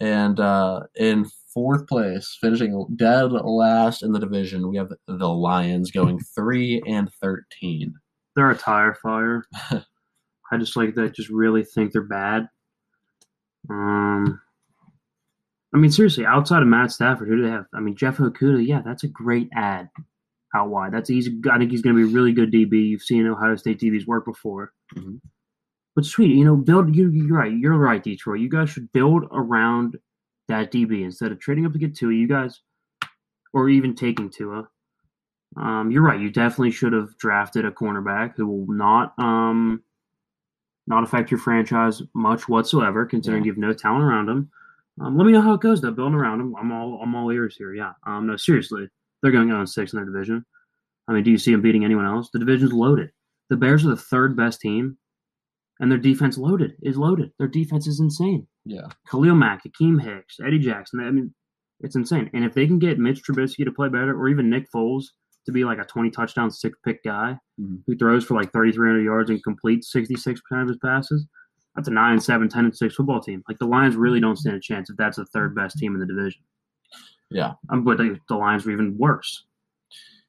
[0.00, 5.90] and uh, in fourth place, finishing dead last in the division, we have the Lions
[5.90, 7.94] going three and thirteen.
[8.35, 9.44] They're a tire fire.
[10.52, 11.14] I just like that.
[11.14, 12.48] Just really think they're bad.
[13.70, 14.40] Um,
[15.74, 17.66] I mean, seriously, outside of Matt Stafford, who do they have?
[17.74, 18.66] I mean, Jeff Okudah.
[18.66, 19.88] Yeah, that's a great ad
[20.54, 20.92] out wide.
[20.92, 21.38] That's easy.
[21.50, 22.88] I think he's going to be a really good DB.
[22.88, 24.72] You've seen Ohio State DBs work before.
[24.94, 25.20] Mhm.
[25.96, 26.94] But sweet, you know, build.
[26.94, 27.52] You, you're right.
[27.56, 28.40] You're right, Detroit.
[28.40, 29.96] You guys should build around
[30.48, 32.12] that DB instead of trading up to get Tua.
[32.12, 32.60] You guys,
[33.52, 34.68] or even taking Tua.
[35.56, 36.18] Um, you're right.
[36.20, 39.82] You definitely should have drafted a cornerback who will not um,
[40.88, 43.46] not affect your franchise much whatsoever, considering Yeah.
[43.46, 44.50] you have no talent around him.
[45.00, 45.92] Um, let me know how it goes though.
[45.92, 47.72] Building around him, I'm all I'm all ears here.
[47.72, 47.92] Yeah.
[48.04, 48.88] Um, no, seriously,
[49.24, 50.44] they're going on six in their division.
[51.08, 52.28] I mean, do you see them beating anyone else?
[52.32, 53.10] The division's loaded.
[53.48, 54.98] The Bears are the third best team,
[55.80, 57.32] and their defense loaded is loaded.
[57.38, 58.46] Their defense is insane.
[58.66, 61.00] Yeah, Khalil Mack, Akiem Hicks, Eddie Jackson.
[61.00, 61.34] I mean,
[61.80, 62.30] it's insane.
[62.34, 65.04] And if they can get Mitch Trubisky to play better, or even Nick Foles
[65.46, 67.82] to be like a 20 touchdown, six pick guy Mhm.
[67.87, 71.26] who throws for like 3,300 yards and completes 66% of his passes,
[71.74, 73.42] that's a 9, 7, 10, and 6 football team.
[73.48, 76.00] Like the Lions really don't stand a chance if that's the third best team in
[76.00, 76.42] the division.
[77.35, 79.44] Yeah, Um, but the, the Lions were even worse.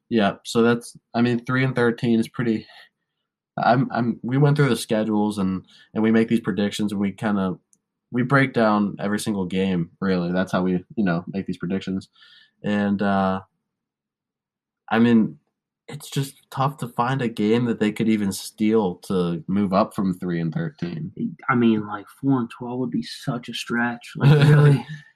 [0.10, 0.36] yeah.
[0.44, 2.68] So that's I mean three and thirteen is pretty.
[3.58, 5.64] I'm I'm we went through the schedules and
[5.94, 7.60] and we make these predictions and we kind of
[8.12, 12.10] we break down every single game really that's how we you know make these predictions
[12.64, 13.40] and uh
[14.90, 15.38] i mean
[15.88, 19.94] it's just tough to find a game that they could even steal to move up
[19.96, 21.12] from 3 and 13
[21.50, 24.14] I mean, like 4 and 12 would be such a stretch.
[24.16, 24.86] Like, really?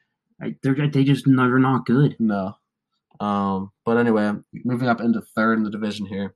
[0.63, 2.15] They're, they just, they're not good.
[2.19, 2.55] no
[3.19, 4.31] um but anyway
[4.63, 6.35] moving up into third in the division here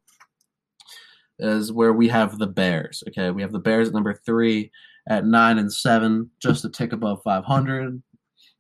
[1.40, 4.70] is where we have the bears okay we have the bears at number three
[5.10, 8.02] at nine and seven just a tick above 500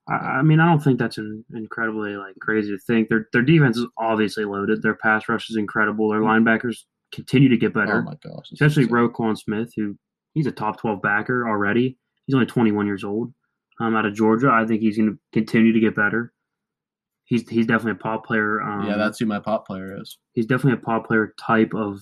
[0.10, 3.08] I, I mean, I don't think that's an incredibly like crazy to think.
[3.08, 4.82] Their their defense is obviously loaded.
[4.82, 6.10] Their pass rush is incredible.
[6.10, 6.80] Their linebackers
[7.14, 8.00] continue to get better.
[8.00, 8.96] oh my gosh especially insane.
[8.98, 9.98] Roquan Smith, who
[10.34, 11.98] he's a top twelve backer already.
[12.26, 13.34] He's only twenty one years old.
[13.80, 16.32] Um, out of Georgia, I think he's going to continue to get better.
[17.26, 18.62] He's he's definitely a pop player.
[18.62, 22.00] Um, yeah that's who my pop player is he's definitely a pop player type of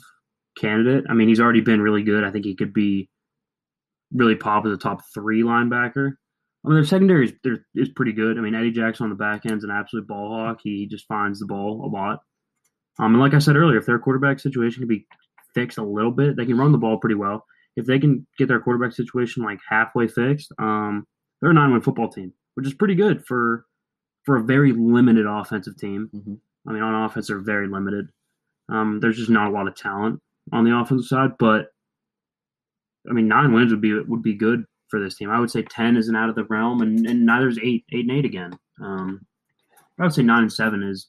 [0.57, 1.05] candidate.
[1.09, 2.23] I mean, he's already been really good.
[2.23, 3.09] I think he could be
[4.13, 6.11] really pop as a top three linebacker.
[6.63, 8.37] I mean, their secondary is, they're- is pretty good.
[8.37, 10.59] I mean, Eddie Jackson on the back end is an absolute ball hawk.
[10.63, 12.19] He, he just finds the ball a lot.
[12.99, 15.07] Um, and like I said earlier, if their quarterback situation can be
[15.55, 17.45] fixed a little bit, they can run the ball pretty well.
[17.77, 21.07] If they can get their quarterback situation like halfway fixed, um,
[21.41, 23.65] they're a nine-win football team, which is pretty good for
[24.23, 26.09] for a very limited offensive team.
[26.13, 26.37] Mhm.
[26.67, 28.09] I mean, on offense, they're very limited.
[28.69, 31.73] Um, there's just not a lot of talent on the offensive side, but
[33.09, 35.29] I mean, nine wins would be would be good for this team.
[35.31, 38.07] I would say ten isn't out of the realm, and, and neither is eight, eight
[38.07, 38.53] and eight again.
[38.79, 39.25] Um,
[39.99, 41.07] I would say nine and seven is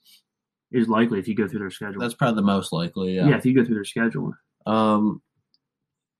[0.70, 2.00] is likely if you go through their schedule.
[2.00, 3.14] That's probably the most likely.
[3.16, 3.28] Yeah.
[3.28, 3.36] Yeah.
[3.36, 4.32] if you go through their schedule.
[4.64, 5.20] Um,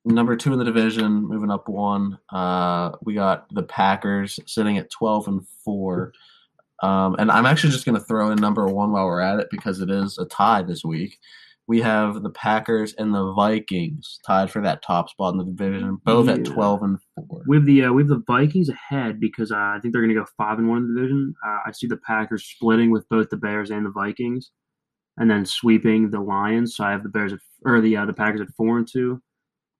[0.05, 2.19] number two in the division, moving up one.
[2.31, 6.13] Uh, we got the Packers sitting at twelve and four.
[6.83, 9.47] Um, and I'm actually just going to throw in number one while we're at it
[9.53, 11.19] because it is a tie this week.
[11.69, 15.99] We have the Packers and the Vikings tied for that top spot in the division,
[16.05, 17.45] both at twelve and four.
[17.47, 20.15] We have the uh, we have the Vikings ahead because uh, I think they're going
[20.15, 21.35] to go five and one in the division.
[21.47, 24.51] Uh, I see the Packers splitting with both the Bears and the Vikings,
[25.17, 26.75] and then sweeping the Lions.
[26.77, 29.23] So I have the Bears at, or the uh, the Packers at four and two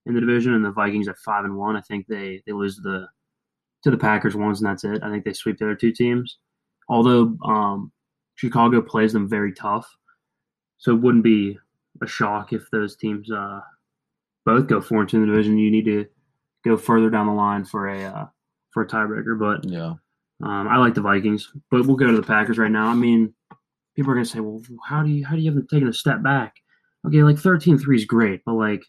[0.07, 1.77] in the division, and the Vikings at five and one.
[1.77, 3.09] I think they they lose the
[3.85, 5.03] to the Packers once, and that's it.
[5.03, 6.39] I think they sweep the other two teams.
[6.89, 7.93] Although um,
[8.37, 9.89] Chicago plays them very tough,
[10.79, 11.59] so it wouldn't be
[12.03, 13.61] a shock if those teams uh,
[14.45, 15.59] both go four and two in the division.
[15.59, 16.07] You need to
[16.65, 18.27] go further down the line for a uh,
[18.71, 19.39] for a tiebreaker.
[19.39, 19.95] But Yeah,
[20.43, 21.53] um, I like the Vikings.
[21.71, 22.89] But we'll go to the Packers right now.
[22.89, 23.33] I mean,
[23.97, 25.93] people are gonna say, well, how do you how do you have them taking a
[25.93, 26.55] step back?
[27.07, 28.85] Okay, like 13-3 is great, but like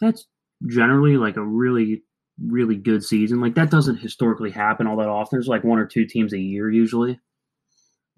[0.00, 0.26] that's
[0.66, 2.02] generally like a really
[2.44, 3.40] really good season.
[3.40, 5.36] Like that doesn't historically happen all that often.
[5.36, 7.18] There's like one or two teams a year usually,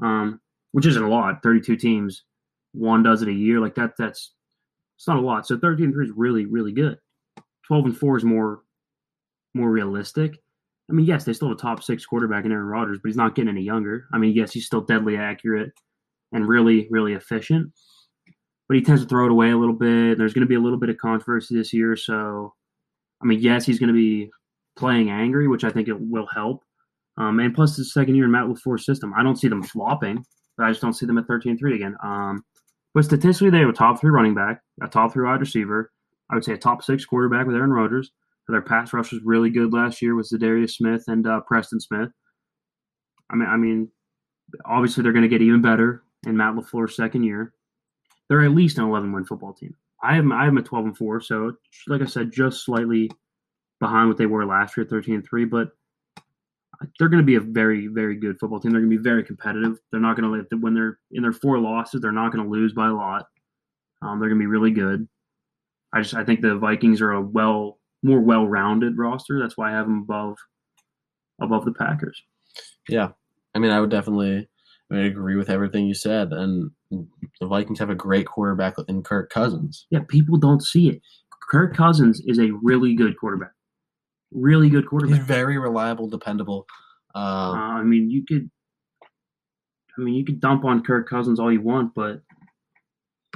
[0.02, 0.40] um,
[0.72, 1.42] which isn't a lot.
[1.42, 2.24] Thirty-two teams,
[2.72, 3.60] one does it a year.
[3.60, 3.92] Like that.
[3.98, 4.32] That's
[4.96, 5.46] it's not a lot.
[5.46, 6.98] So 13-3 is really really good.
[7.66, 8.62] Twelve and four is more
[9.54, 10.38] more realistic.
[10.90, 13.16] I mean, yes, they still have a top six quarterback in Aaron Rodgers, but he's
[13.16, 14.06] not getting any younger.
[14.12, 15.72] I mean, yes, he's still deadly accurate
[16.32, 17.72] and really, really efficient,
[18.68, 20.18] but he tends to throw it away a little bit.
[20.18, 22.54] There's going to be a little bit of controversy this year, so
[23.22, 24.30] I mean, yes, he's going to be
[24.76, 26.62] playing angry, which I think it will help.
[27.16, 30.24] Um, and plus, the second year in Matt LaFleur's system, I don't see them flopping,
[30.56, 31.96] but I just don't see them at 13-3 again.
[32.04, 32.44] Um,
[32.94, 35.90] but statistically, they have a top three running back, a top three wide receiver.
[36.30, 38.12] I would say a top six quarterback with Aaron Rodgers.
[38.48, 42.08] Their pass rush was really good last year with Za'Darius Smith and uh, Preston Smith.
[43.30, 43.90] I mean, I mean,
[44.64, 47.52] obviously they're going to get even better in Matt LaFleur's second year.
[48.28, 49.74] They're at least an 11 win football team.
[50.02, 51.52] I am I am a 12 and four, so
[51.88, 53.10] like I said, just slightly
[53.80, 55.44] behind what they were last year, 13 and three.
[55.44, 55.70] But
[56.98, 58.70] they're going to be a very very good football team.
[58.70, 59.78] They're going to be very competitive.
[59.90, 62.72] They're not going to when they're in their four losses, they're not going to lose
[62.72, 63.26] by a lot.
[64.02, 65.08] Um, they're going to be really good.
[65.92, 69.40] I just I think the Vikings are a well more well-rounded roster.
[69.40, 70.36] That's why I have them above
[71.40, 72.22] above the Packers.
[72.88, 73.10] yeah.
[73.54, 74.48] I mean, I would definitely
[74.90, 79.02] I mean, agree with everything you said, and the Vikings have a great quarterback in
[79.02, 79.86] Kirk Cousins.
[79.90, 81.02] Yeah, people don't see it.
[81.50, 83.52] Kirk Cousins is a really good quarterback.
[84.32, 85.22] Really good He's quarterback.
[85.22, 86.66] very reliable, dependable.
[87.14, 88.50] Uh, Um, I mean, you could
[89.96, 92.22] I mean, you could dump on Kirk Cousins all you want, but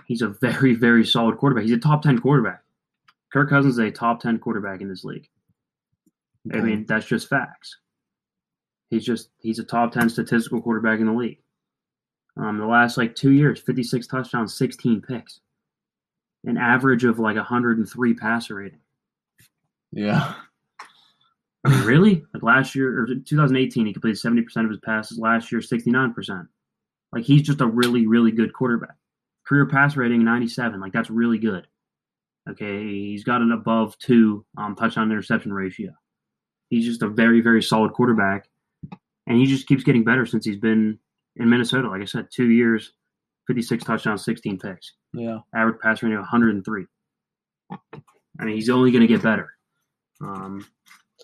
[0.06, 1.64] he's a very very solid quarterback.
[1.64, 2.62] He's a top 10 quarterback.
[3.32, 5.28] Kirk Cousins is a top 10 quarterback in this league.
[6.52, 7.78] I mean, that's just facts.
[8.90, 11.38] He's just he's a top ten statistical quarterback in the league.
[12.37, 15.40] Um, the last like two years, fifty six touchdowns, sixteen picks,
[16.45, 18.81] an average of like hundred and three passer rating.
[19.92, 20.35] yeah,
[21.64, 22.25] I mean, really?
[22.33, 25.18] Like last year or 2018, he completed seventy percent of his passes.
[25.18, 26.47] Last year, sixty nine percent.
[27.12, 28.97] Like he's just a really really good quarterback.
[29.47, 30.81] Career pass rating ninety seven.
[30.81, 31.66] Like that's really good.
[32.49, 35.92] Okay, he's got an above two um, touchdown interception ratio.
[36.71, 38.49] He's just a very very solid quarterback,
[39.27, 40.99] and he just keeps getting better since he's been
[41.37, 41.88] in Minnesota.
[41.88, 42.92] Like I said, two years,
[43.47, 45.38] fifty six touchdowns, sixteen picks yeah.
[45.55, 46.85] average pass rating of 103.
[47.71, 49.51] I mean, he's only going to get better.
[50.21, 50.66] Um,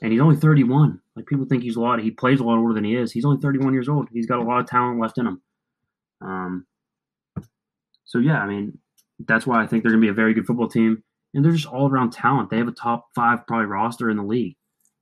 [0.03, 1.01] and he's only 31.
[1.17, 2.01] Like people think he's a lot.
[2.01, 3.13] He plays a lot older than he is.
[3.13, 4.09] He's only 31 years old.
[4.13, 5.43] He's got a lot of talent left in him.
[6.21, 6.67] Um,
[8.05, 8.79] so yeah, I mean,
[9.27, 11.03] that's why I think they're going to be a very good football team.
[11.35, 12.51] And they're just all around talent.
[12.51, 14.57] They have a top five probably roster in the league.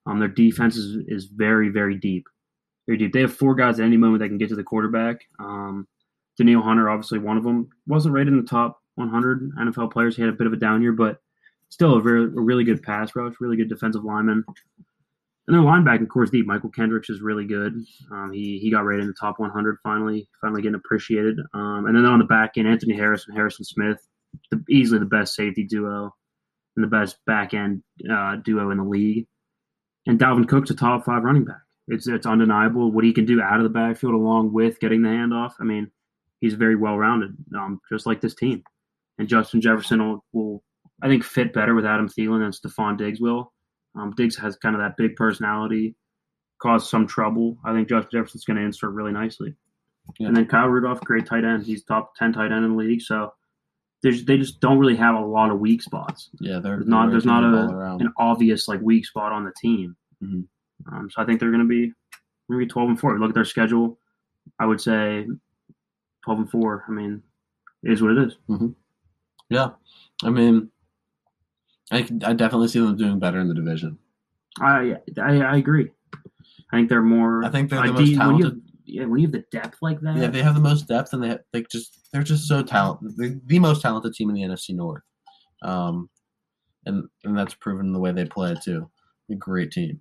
[0.07, 2.27] Um, their defense is, is very very deep,
[2.87, 3.13] very deep.
[3.13, 5.21] They have four guys at any moment that can get to the quarterback.
[5.39, 5.87] Um,
[6.39, 10.17] Hunter, obviously one of them, wasn't rated in the top 100 NFL players.
[10.17, 11.19] He had a bit of a down year, but
[11.69, 14.45] still a, very, a really good pass rush, really good defensive lineman.
[15.47, 16.47] And their linebacker, of course, deep.
[16.47, 17.75] Michael Kendricks is really good.
[18.11, 21.39] Um, he he got rated in the top 100 finally, finally getting appreciated.
[21.55, 23.99] Um, and then on the back end, Anthony Harris and Harrison Smith,
[24.51, 26.13] the, easily the best safety duo
[26.75, 29.27] and the best back end uh, duo in the league.
[30.07, 31.66] and Dalvin Cook's a top five running back.
[31.89, 35.09] It's it's undeniable what he can do out of the backfield along with getting the
[35.09, 35.53] handoff.
[35.61, 35.91] I mean,
[36.41, 38.63] he's very well rounded, um, just like this team.
[39.19, 40.65] And Justin Jefferson will, will,
[41.03, 43.53] I think, fit better with Adam Thielen than Stefon Diggs will.
[43.95, 45.95] Um, Diggs has kind of that big personality,
[46.61, 47.57] caused some trouble.
[47.65, 49.55] I think Justin Jefferson's going to insert really nicely.
[50.19, 50.29] Yeah.
[50.29, 51.65] And then Kyle Rudolph, great tight end.
[51.65, 53.01] He's top ten tight end in the league.
[53.01, 53.33] So
[54.03, 56.31] there's they just don't really have a lot of weak spots.
[56.41, 59.53] Yeah, they're There's not they're there's not a an obvious like weak spot on the
[59.61, 59.97] team.
[60.23, 60.47] Mhm.
[60.93, 61.93] Um, so I think they're going to be
[62.49, 63.19] maybe twelve and four.
[63.19, 63.99] Look at their schedule.
[64.61, 65.27] I would say
[66.25, 66.85] twelve and four.
[66.89, 67.23] I mean,
[67.83, 68.37] is what it is.
[69.49, 69.71] Yeah,
[70.25, 70.71] I mean,
[71.93, 73.99] I I definitely see them doing better in the division.
[74.61, 75.91] I I, I agree.
[76.73, 77.45] I think they're more.
[77.45, 78.63] I think they're the most when you have- talented.
[78.85, 80.17] yeah, when you have the depth like that.
[80.17, 83.17] Yeah, they have the most depth, and they they just they're just so talented.
[83.17, 85.03] They're the most talented team in the NFC North,
[85.63, 86.09] um,
[86.87, 88.91] and and that's proven the way they play too.
[89.31, 90.01] A great team.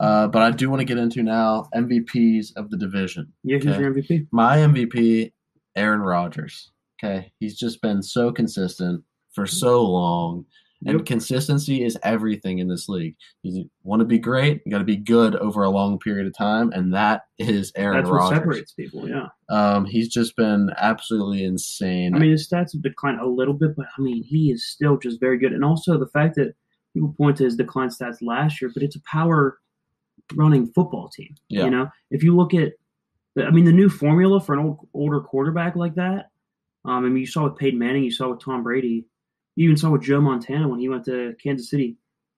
[0.00, 3.32] Uh, but I do want to get into now MVPs of the division.
[3.42, 4.26] yeah, who's your MVP?
[4.30, 5.32] My MVP,
[5.74, 6.70] Aaron Rodgers.
[7.02, 9.02] Okay, he's just been so consistent
[9.34, 10.46] for so long,
[10.86, 11.06] and Yep.
[11.06, 13.16] consistency is everything in this league.
[13.42, 16.36] You want to be great, you got to be good over a long period of
[16.36, 19.06] time, and that is Aaron That's what separates people.
[19.08, 19.28] Yeah.
[19.50, 22.14] Um, he's just been absolutely insane.
[22.14, 24.96] I mean, his stats have declined a little bit, but I mean, he is still
[24.98, 25.52] just very good.
[25.52, 26.54] And also the fact that
[26.94, 29.58] people point to his decline stats last year, but it's a power
[30.34, 31.34] running football team.
[31.48, 31.64] Yeah.
[31.64, 32.72] You know, if you look at,
[33.38, 36.30] I mean, the new formula for an old, older quarterback like that.
[36.84, 39.06] Um, I mean, you saw with Peyton Manning, you saw with Tom Brady,
[39.56, 41.96] you even saw with Joe Montana when he went to Kansas City.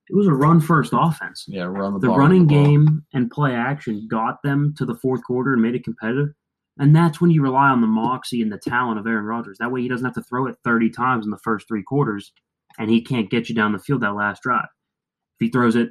[0.09, 1.45] It was a run first offense.
[1.49, 4.95] yeah, run the, The ball, running the game and play action got them to the
[4.95, 6.31] fourth quarter and made it competitive.
[6.79, 9.59] And that's when you rely on the moxie and the talent of Aaron Rodgers.
[9.59, 12.33] That way he doesn't have to throw it 30 times in the first three quarters
[12.79, 14.69] and he can't get you down the field that last drive.
[15.41, 15.91] If he throws it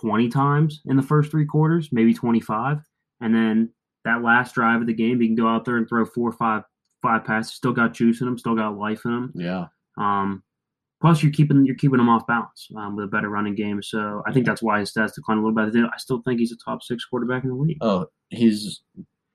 [0.00, 2.78] 20 times in the first three quarters, maybe 25,
[3.20, 3.70] and then
[4.04, 6.32] that last drive of the game, he can go out there and throw four or
[6.32, 6.62] five
[7.02, 9.32] five passes, still got juice in him, still got life in him.
[9.34, 10.42] Yeah, Um,
[11.00, 13.82] plus, you're keeping you're keeping him off balance um, with a better running game.
[13.82, 15.84] So I think that's why his stats decline a little bit.
[15.84, 17.78] I still think he's a top six quarterback in the league.
[17.80, 18.82] oh, he's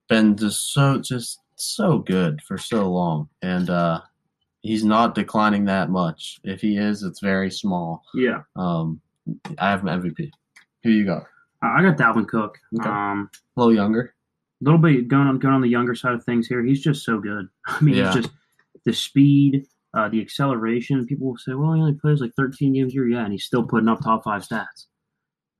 [0.10, 4.02] been just so just so good for so long, and uh,
[4.62, 6.39] he's not declining that much.
[6.43, 8.04] If he is, it's very small.
[8.13, 9.02] Yeah, Um,
[9.58, 10.32] I have an MVP.
[10.84, 11.24] Who you got?
[11.62, 12.58] I got Dalvin Cook.
[12.80, 12.89] Okay.
[12.89, 14.13] Um, A little younger.
[14.62, 16.63] a little bit going on going on the younger side of things here.
[16.63, 17.48] He's just so good.
[17.67, 18.13] I mean, Yeah.
[18.13, 18.34] he's just
[18.86, 21.06] the speed, uh, the acceleration.
[21.06, 23.46] People will say, "Well, he only plays like 13 games a year." Yeah, and he's
[23.46, 24.88] still putting up top five stats.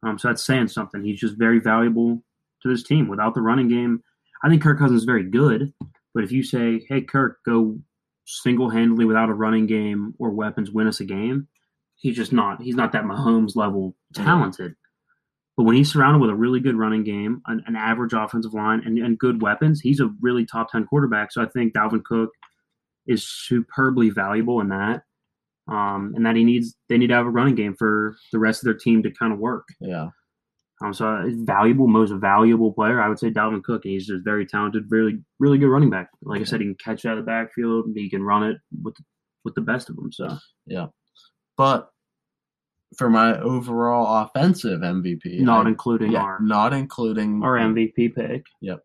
[0.04, 1.04] Um, so that's saying something.
[1.04, 2.22] He's just very valuable
[2.62, 3.08] to this team.
[3.08, 4.02] Without the running game,
[4.44, 5.74] I think Kirk Cousins is very good.
[6.14, 7.80] But if you say, "Hey, Kirk, go
[8.26, 11.48] single handedly without a running game or weapons, win us a game,"
[11.96, 12.62] he's just not.
[12.62, 14.76] He's not that Mahomes level talented.
[15.56, 18.82] But when he's surrounded with a really good running game, an, an average offensive line,
[18.86, 21.32] and, and good weapons, he's a really top 10 quarterback.
[21.32, 22.32] So I think Dalvin Cook
[23.06, 25.04] is superbly valuable in that.
[25.68, 28.62] Um, and that he needs, they need to have a running game for the rest
[28.62, 29.66] of their team to kind of work.
[29.80, 30.10] Yeah,
[30.84, 33.86] Um, so uh, valuable, most valuable player, I would say Dalvin Cook.
[33.86, 36.10] And he's just very talented, really, really good running back.
[36.24, 37.86] Like I said, he can catch out of the backfield.
[37.96, 38.96] He can run it with
[39.46, 40.12] with the best of them.
[40.12, 40.88] So yeah,
[41.58, 41.89] but
[42.97, 48.45] for my overall offensive MVP, not I- including yeah, our not including our MVP pick.
[48.62, 48.84] Yep.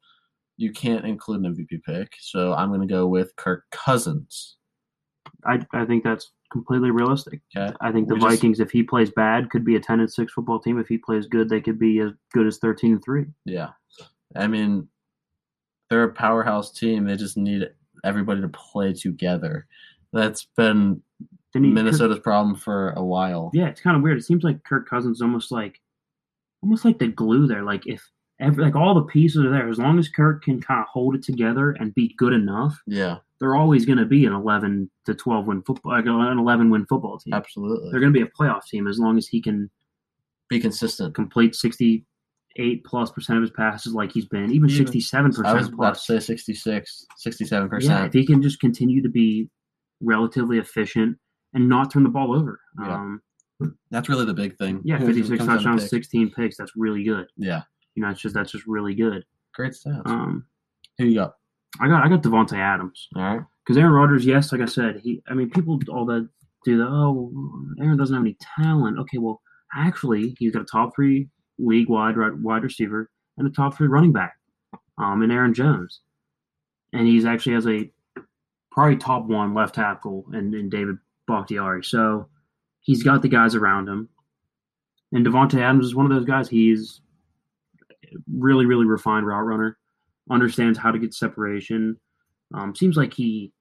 [0.56, 4.56] You can't include an MVP pick, so I'm going to go with Kirk Cousins.
[5.46, 7.40] I, I think that's completely realistic.
[7.56, 10.00] Okay, I think the We just- Vikings, if he plays bad, could be a ten
[10.00, 10.78] and six football team.
[10.80, 13.26] If he plays good, they could be as good as thirteen and three.
[13.44, 13.68] Yeah.
[14.34, 14.88] I mean,
[15.90, 17.04] they're a powerhouse team.
[17.04, 17.62] They just need
[18.04, 19.66] everybody to play together.
[20.12, 21.02] That's been
[21.52, 23.50] Didn't Minnesota's problem for a while.
[23.54, 24.18] yeah, it's kind of weird.
[24.18, 25.80] It seems like Kirk Cousins almost like,
[26.62, 27.62] almost like the glue there.
[27.62, 28.02] Like if
[28.40, 31.14] every like all the pieces are there, as long as Kirk can kind of hold
[31.14, 35.14] it together and be good enough, Yeah, they're always going to be an eleven to
[35.14, 37.32] twelve win football, like an eleven win football team.
[37.32, 37.90] absolutely.
[37.90, 39.70] They're going to be a playoff team as long as he can
[40.50, 41.14] Be consistent.
[41.14, 42.04] complete sixty
[42.56, 45.74] eight plus percent of his passes, like he's been, even sixty seven I was percent
[45.74, 46.06] about to plus.
[46.06, 47.82] say 66, 67%.
[47.84, 49.48] Yeah, if he can just continue to be
[50.02, 51.16] relatively efficient
[51.54, 52.60] and not turn the ball over.
[52.80, 52.94] Yeah.
[52.94, 53.22] Um,
[53.90, 54.80] That's really the big thing.
[54.84, 55.90] yeah, 56 comes down to touchdowns, picks.
[55.90, 56.56] 16 picks.
[56.56, 57.26] That's really good.
[57.36, 57.62] Yeah,
[57.94, 59.24] You know, it's just that's just really good.
[59.54, 60.06] great stats.
[60.06, 60.46] Um,
[60.98, 61.34] Who you got?
[61.80, 63.40] I got I got Davante Adams All right.
[63.64, 64.24] because Aaron Rodgers.
[64.24, 65.22] Yes, like I said, he.
[65.28, 66.28] I mean, people all that
[66.64, 67.32] do the oh,
[67.80, 68.98] Aaron doesn't have any talent.
[69.00, 69.40] Okay, well,
[69.74, 71.28] actually, he's got a top three
[71.58, 74.36] league wide wide receiver and a top three running back,
[74.98, 76.00] um, in Aaron Jones,
[76.92, 77.90] and he's actually has a
[78.72, 80.96] probably top one left tackle and, in David
[81.28, 81.84] Bakhtiari.
[81.84, 82.28] So
[82.80, 84.08] he's got the guys around him.
[85.12, 86.48] And Davante Adams is one of those guys.
[86.48, 87.00] He's
[88.32, 89.78] really, really refined route runner,
[90.30, 91.98] understands how to get separation.
[92.54, 93.52] Um, seems like he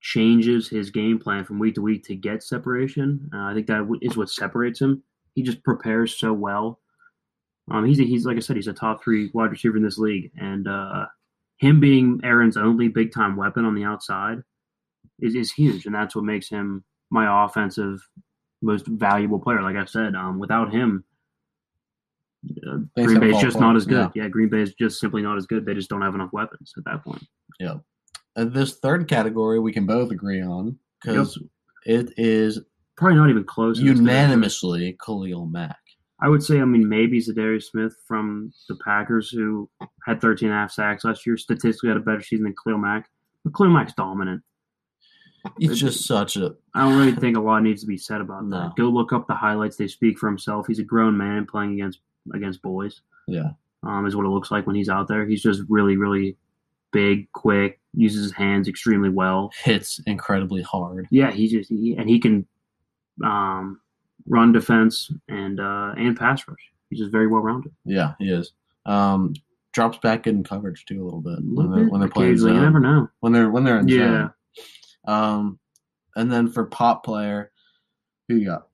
[0.00, 3.30] changes his game plan from week to week to get separation.
[3.32, 5.02] Uh, I think that is what separates him.
[5.34, 6.80] He just prepares so well.
[7.70, 9.98] Um, he's a, he's like I said, he's a top three wide receiver in this
[9.98, 11.06] league, and uh,
[11.58, 14.38] him being Aaron's only big time weapon on the outside
[15.20, 18.00] is is huge, and that's what makes him my offensive
[18.62, 19.62] most valuable player.
[19.62, 21.04] Like I said, um, without him,
[22.66, 24.10] uh, Green Bay's just not as good.
[24.14, 24.24] Yeah.
[24.24, 25.66] yeah, Green Bay is just simply not as good.
[25.66, 27.24] They just don't have enough weapons at that point.
[27.60, 27.76] Yeah.
[28.34, 31.38] And this third category we can both agree on because
[31.84, 32.06] yep.
[32.06, 32.60] it is
[32.96, 33.78] probably not even close.
[33.78, 35.76] Unanimously, Khalil Mack.
[36.22, 39.68] I would say, I mean, maybe Za'Darius Smith from the Packers, who
[40.06, 42.78] had 13 and a half sacks last year, statistically had a better season than Khalil
[42.78, 43.10] Mack.
[43.44, 44.42] But Khalil Mack's dominant.
[45.58, 46.54] He's just such a.
[46.74, 48.58] I don't really think a lot needs to be said about no.
[48.58, 48.76] that.
[48.76, 50.66] Go look up the highlights; they speak for himself.
[50.66, 52.00] He's a grown man playing against
[52.32, 53.00] against boys.
[53.26, 53.50] Yeah,
[53.82, 55.26] um, is what it looks like when he's out there.
[55.26, 56.36] He's just really, really
[56.92, 61.08] big, quick, uses his hands extremely well, hits incredibly hard.
[61.10, 62.46] Yeah, he just he, and he can
[63.24, 63.80] um,
[64.26, 66.72] run defense and uh, and pass rush.
[66.90, 67.72] He's just very well rounded.
[67.84, 68.52] Yeah, he is.
[68.86, 69.34] Um,
[69.72, 71.92] drops back in coverage too a little bit a little when they're, bit.
[71.92, 72.36] when they're playing.
[72.36, 72.54] Zone.
[72.54, 73.96] You never know when they're when they're in yeah.
[73.96, 74.30] Zone.
[75.06, 75.58] Um,
[76.16, 77.50] and then for pop player,
[78.28, 78.68] who you got?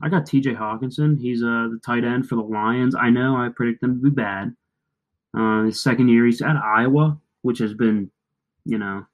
[0.00, 0.54] I got T.J.
[0.54, 1.20] Hockenson.
[1.20, 2.94] He's uh, the tight end for the Lions.
[2.94, 4.54] I know I predict them to be bad.
[5.36, 8.10] Uh, his second year, he's at Iowa, which has been,
[8.64, 9.06] you know,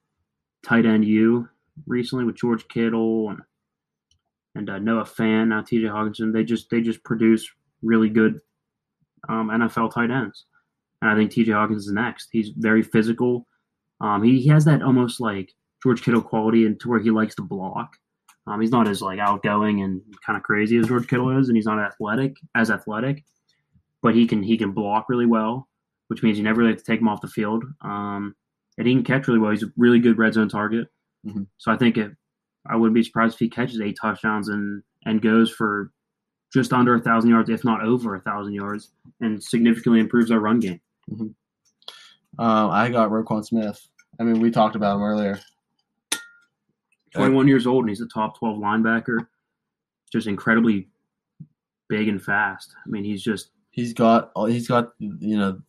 [0.63, 1.47] tight end U
[1.87, 3.39] recently with George Kittle and
[4.55, 5.85] and uh, Noah Fant, now T.J.
[5.87, 6.33] Hockenson.
[6.33, 7.47] They just they just produce
[7.83, 8.39] really good
[9.29, 10.45] um, NFL tight ends,
[11.01, 11.51] and I think T.J.
[11.51, 12.29] Hawkins is next.
[12.31, 13.45] He's very physical.
[14.01, 15.53] Um, he, he has that almost like
[15.83, 17.95] George Kittle quality and to where he likes to block.
[18.47, 21.55] Um, he's not as like outgoing and kind of crazy as George Kittle is, and
[21.55, 23.23] he's not athletic as athletic,
[24.01, 25.67] but he can he can block really well,
[26.07, 27.63] which means you never really have to take him off the field.
[27.81, 28.35] Um,
[28.77, 29.51] and he can catch really well.
[29.51, 30.87] He's a really good red zone target.
[31.27, 31.43] Mm-hmm.
[31.57, 32.11] So I think if
[32.65, 35.91] I wouldn't be surprised if he catches eight touchdowns and and goes for
[36.53, 40.39] just under a thousand yards, if not over a thousand yards, and significantly improves our
[40.39, 40.81] run game.
[41.11, 41.27] Mm-hmm.
[42.39, 43.85] Uh, I got Roquan Smith.
[44.19, 45.39] I mean, we talked about him earlier.
[47.15, 49.27] Uh, 21 years old, and he's a top 12 linebacker.
[50.11, 50.87] Just incredibly
[51.87, 52.73] big and fast.
[52.85, 55.59] I mean, he's just he's got he's got you know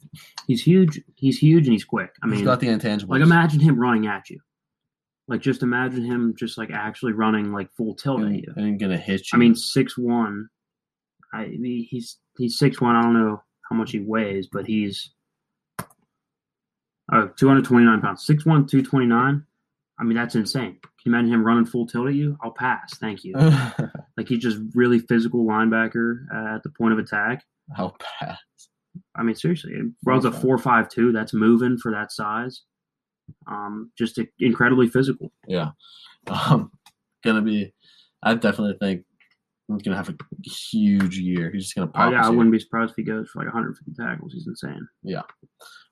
[0.47, 1.01] he's huge.
[1.17, 2.15] He's huge and he's quick.
[2.23, 3.09] I mean, he's got the intangibles.
[3.09, 4.41] Like imagine him running at you.
[5.29, 8.81] Like just imagine him just like actually running like full tilt and, at you and
[8.81, 9.37] gonna hit you.
[9.37, 10.49] I mean, six one.
[11.33, 12.97] I he's he's six one.
[12.97, 15.11] I don't know how much he weighs, but he's
[17.13, 18.27] uh, oh 229 pounds.
[18.27, 19.45] 6'1", 229.
[19.99, 20.79] I mean, that's insane.
[21.03, 22.37] Can you imagine him running full tilt at you?
[22.43, 22.99] I'll pass.
[22.99, 23.33] Thank you.
[24.17, 26.25] like he's just really physical linebacker
[26.55, 27.43] at the point of attack.
[27.77, 28.39] I'll pass.
[29.17, 29.73] I mean, seriously,
[30.05, 31.13] runs a four five two.
[31.13, 32.63] That's moving for that size.
[33.47, 35.33] Um, just a, incredibly physical.
[35.47, 35.71] Yeah,
[36.27, 36.71] um,
[37.25, 37.73] gonna be.
[38.23, 39.05] I definitely think
[39.69, 41.51] he's gonna have a huge year.
[41.51, 42.09] He's just gonna pop.
[42.09, 44.33] Oh, yeah, I wouldn't be surprised if he goes for like 150 tackles.
[44.33, 44.87] He's insane.
[45.03, 45.23] Yeah.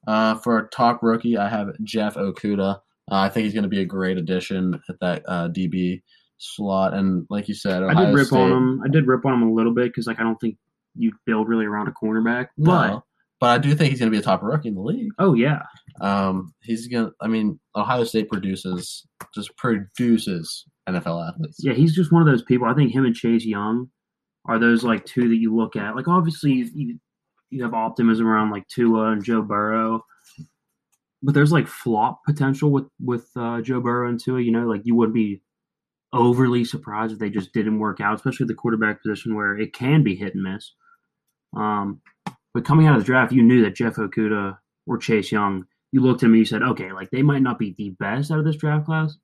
[0.06, 2.80] Uh, for a top rookie, I have Jeff Okudah.
[3.10, 6.02] Uh, I think he's going to be a great addition at that uh, DB
[6.38, 6.94] slot.
[6.94, 8.82] And like you said, Ohio I did rip State, on him.
[8.84, 10.56] I did rip on him a little bit because like I don't think
[10.96, 12.48] you build really around a cornerback.
[12.56, 13.04] But no,
[13.40, 15.12] but I do think he's going to be a top rookie in the league.
[15.18, 15.62] Oh yeah.
[16.00, 17.10] Um, he's gonna.
[17.20, 21.58] I mean, Ohio State produces just produces NFL athletes.
[21.60, 22.66] Yeah, he's just one of those people.
[22.68, 23.90] I think him and Chase Young
[24.46, 25.96] are those like two that you look at.
[25.96, 26.98] Like obviously you
[27.50, 30.02] you have optimism around like Tua and Joe Burrow
[31.22, 34.40] but there's like flop potential with with uh, Joe Burrow and Tua.
[34.40, 35.42] You know, like you would be
[36.12, 40.02] overly surprised if they just didn't work out, especially the quarterback position where it can
[40.02, 40.72] be hit and miss.
[41.56, 42.00] Um,
[42.54, 45.64] but coming out of the draft, you knew that Jeff Okudah or Chase Young.
[45.92, 48.30] You looked at them and you said, okay, like they might not be the best
[48.30, 49.16] out of this draft class,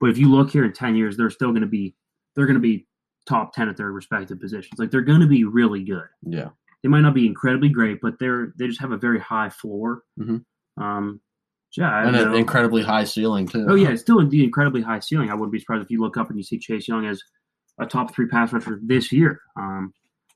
[0.00, 1.94] but if you look here in ten years, they're still going to be
[2.34, 2.86] they're going to be
[3.26, 4.78] top ten at their respective positions.
[4.78, 6.06] Like they're going to be really good.
[6.22, 6.50] Yeah,
[6.82, 10.02] they might not be incredibly great, but they're they just have a very high floor.
[10.20, 10.82] Mm-hmm.
[10.82, 11.20] Um,
[11.76, 13.66] yeah, and an incredibly high ceiling too.
[13.68, 15.30] Oh yeah, it's still the incredibly high ceiling.
[15.30, 17.22] I wouldn't be surprised if you look up and you see Chase Young as
[17.78, 19.40] a top three pass rusher this year.
[19.56, 19.92] Um,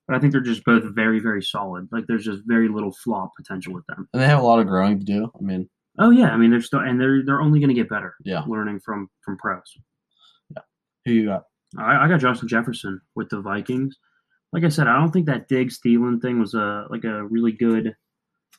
[0.06, 1.88] but I think they're just both very, very solid.
[1.92, 4.08] Like there's just very little flop potential with them.
[4.12, 5.30] And they have a lot of growing to do.
[5.38, 5.68] I mean,
[5.98, 8.14] oh yeah, I mean they're still and they're they're only going to get better.
[8.24, 9.76] Yeah, learning from from pros.
[10.50, 10.62] Yeah,
[11.04, 11.44] who you got?
[11.76, 13.96] I, I got Justin Jefferson with the Vikings.
[14.52, 17.52] Like I said, I don't think that Diggs Thielen thing was a like a really
[17.52, 17.94] good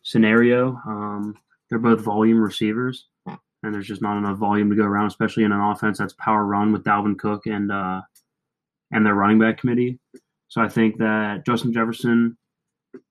[0.03, 0.79] scenario.
[0.85, 1.35] Um,
[1.69, 5.51] they're both volume receivers, and there's just not enough volume to go around, especially in
[5.51, 8.01] an offense that's power run with Dalvin Cook and uh,
[8.91, 9.99] and their running back committee.
[10.47, 12.37] So I think that Justin Jefferson,
[12.93, 13.01] if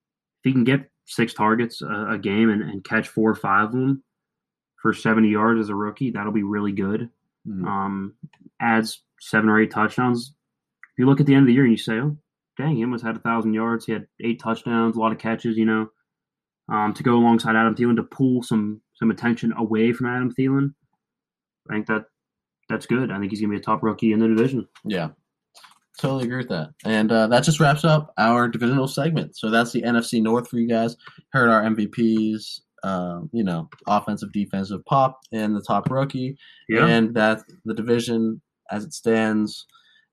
[0.43, 3.71] he can get six targets a, a game and, and, catch four or five of
[3.71, 4.03] them
[4.81, 7.09] for 70 yards as a rookie, that'll be really good.
[7.47, 7.67] Mm-hmm.
[7.67, 8.13] Um,
[8.61, 10.33] adds seven or eight touchdowns.
[10.83, 12.17] If you look at the end of the year and you say, oh,
[12.57, 13.85] dang, he almost had a thousand yards.
[13.85, 15.89] He had eight touchdowns, a lot of catches, you know.
[16.71, 20.73] Um, to go alongside Adam Thielen to pull some some attention away from Adam Thielen.
[21.69, 22.05] I think that
[22.67, 23.11] that's good.
[23.11, 24.67] I think he's gonna be a top rookie in the division.
[24.85, 25.09] Yeah,
[25.99, 26.69] totally agree with that.
[26.85, 29.35] And uh, that just wraps up our divisional segment.
[29.37, 30.95] So that's the NFC North for you guys.
[31.33, 36.37] Heard our MVPs, um, you know, offensive, defensive pop, and the top rookie.
[36.67, 36.85] Yeah.
[36.85, 38.41] And that the division
[38.71, 39.65] as it stands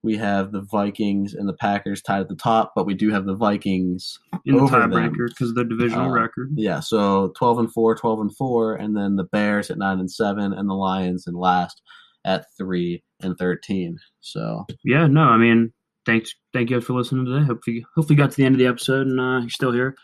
[0.07, 3.27] we have the Vikings and the Packers tied at the top, but we do have
[3.27, 6.51] the Vikings in the tiebreaker because of their divisional uh, record.
[6.55, 10.11] Yeah, so 12 and 4, 12 and 4, and then the Bears at 9 and
[10.11, 11.83] 7, and the Lions in last
[12.25, 13.99] at 3 and 13.
[14.21, 15.73] So, yeah, no, I mean,
[16.07, 17.45] thanks, thank you guys for listening today.
[17.45, 19.97] Hopefully, hopefully, you got to the end of the episode and uh, you're still here.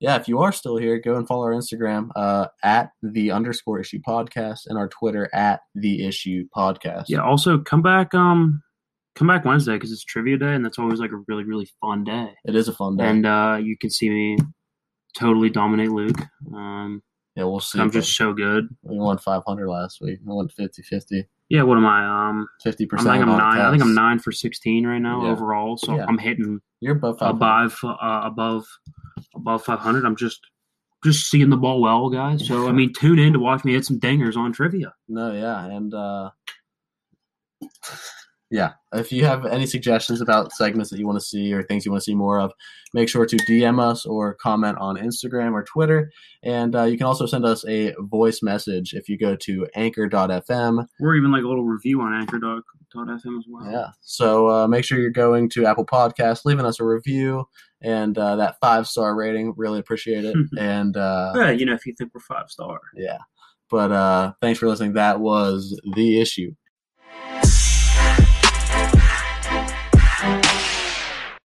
[0.00, 3.80] Yeah, if you are still here, go and follow our Instagram uh, at the underscore
[3.80, 7.04] issue podcast and our Twitter at the issue podcast.
[7.08, 8.62] Yeah, also come back um
[9.16, 12.04] come back Wednesday because it's trivia day, and that's always like a really really fun
[12.04, 12.34] day.
[12.44, 14.38] It is a fun day, and uh, you can see me
[15.18, 16.20] totally dominate Luke.
[16.54, 17.02] Um,
[17.34, 17.80] yeah, we'll see.
[17.80, 18.68] I'm just so good.
[18.82, 20.20] We won 500 last week.
[20.26, 21.26] I won 50 50.
[21.48, 22.28] Yeah, what am I?
[22.30, 23.08] Um, 50 percent.
[23.08, 23.58] I think I'm nine.
[23.58, 25.30] I think I'm nine for 16 right now yeah.
[25.32, 25.76] overall.
[25.76, 26.06] So yeah.
[26.08, 26.60] I'm hitting.
[26.80, 28.66] You're above above uh, above
[29.34, 30.04] above 500.
[30.04, 30.40] I'm just
[31.04, 32.46] just seeing the ball well, guys.
[32.46, 34.94] So I mean, tune in to watch me hit some dingers on trivia.
[35.08, 35.94] No, yeah, and.
[35.94, 36.30] uh
[38.50, 41.84] yeah, if you have any suggestions about segments that you want to see or things
[41.84, 42.52] you want to see more of,
[42.94, 46.12] make sure to DM us or comment on Instagram or Twitter.
[46.44, 50.86] And uh, you can also send us a voice message if you go to anchor.fm.
[51.00, 53.70] Or even like a little review on anchor.fm as well.
[53.70, 53.88] Yeah.
[54.02, 57.48] So uh, make sure you're going to Apple Podcasts, leaving us a review
[57.82, 59.54] and uh, that five star rating.
[59.56, 60.36] Really appreciate it.
[60.58, 62.78] and uh, yeah, you know, if you think we're five star.
[62.94, 63.18] Yeah.
[63.68, 64.92] But uh, thanks for listening.
[64.92, 66.54] That was The Issue.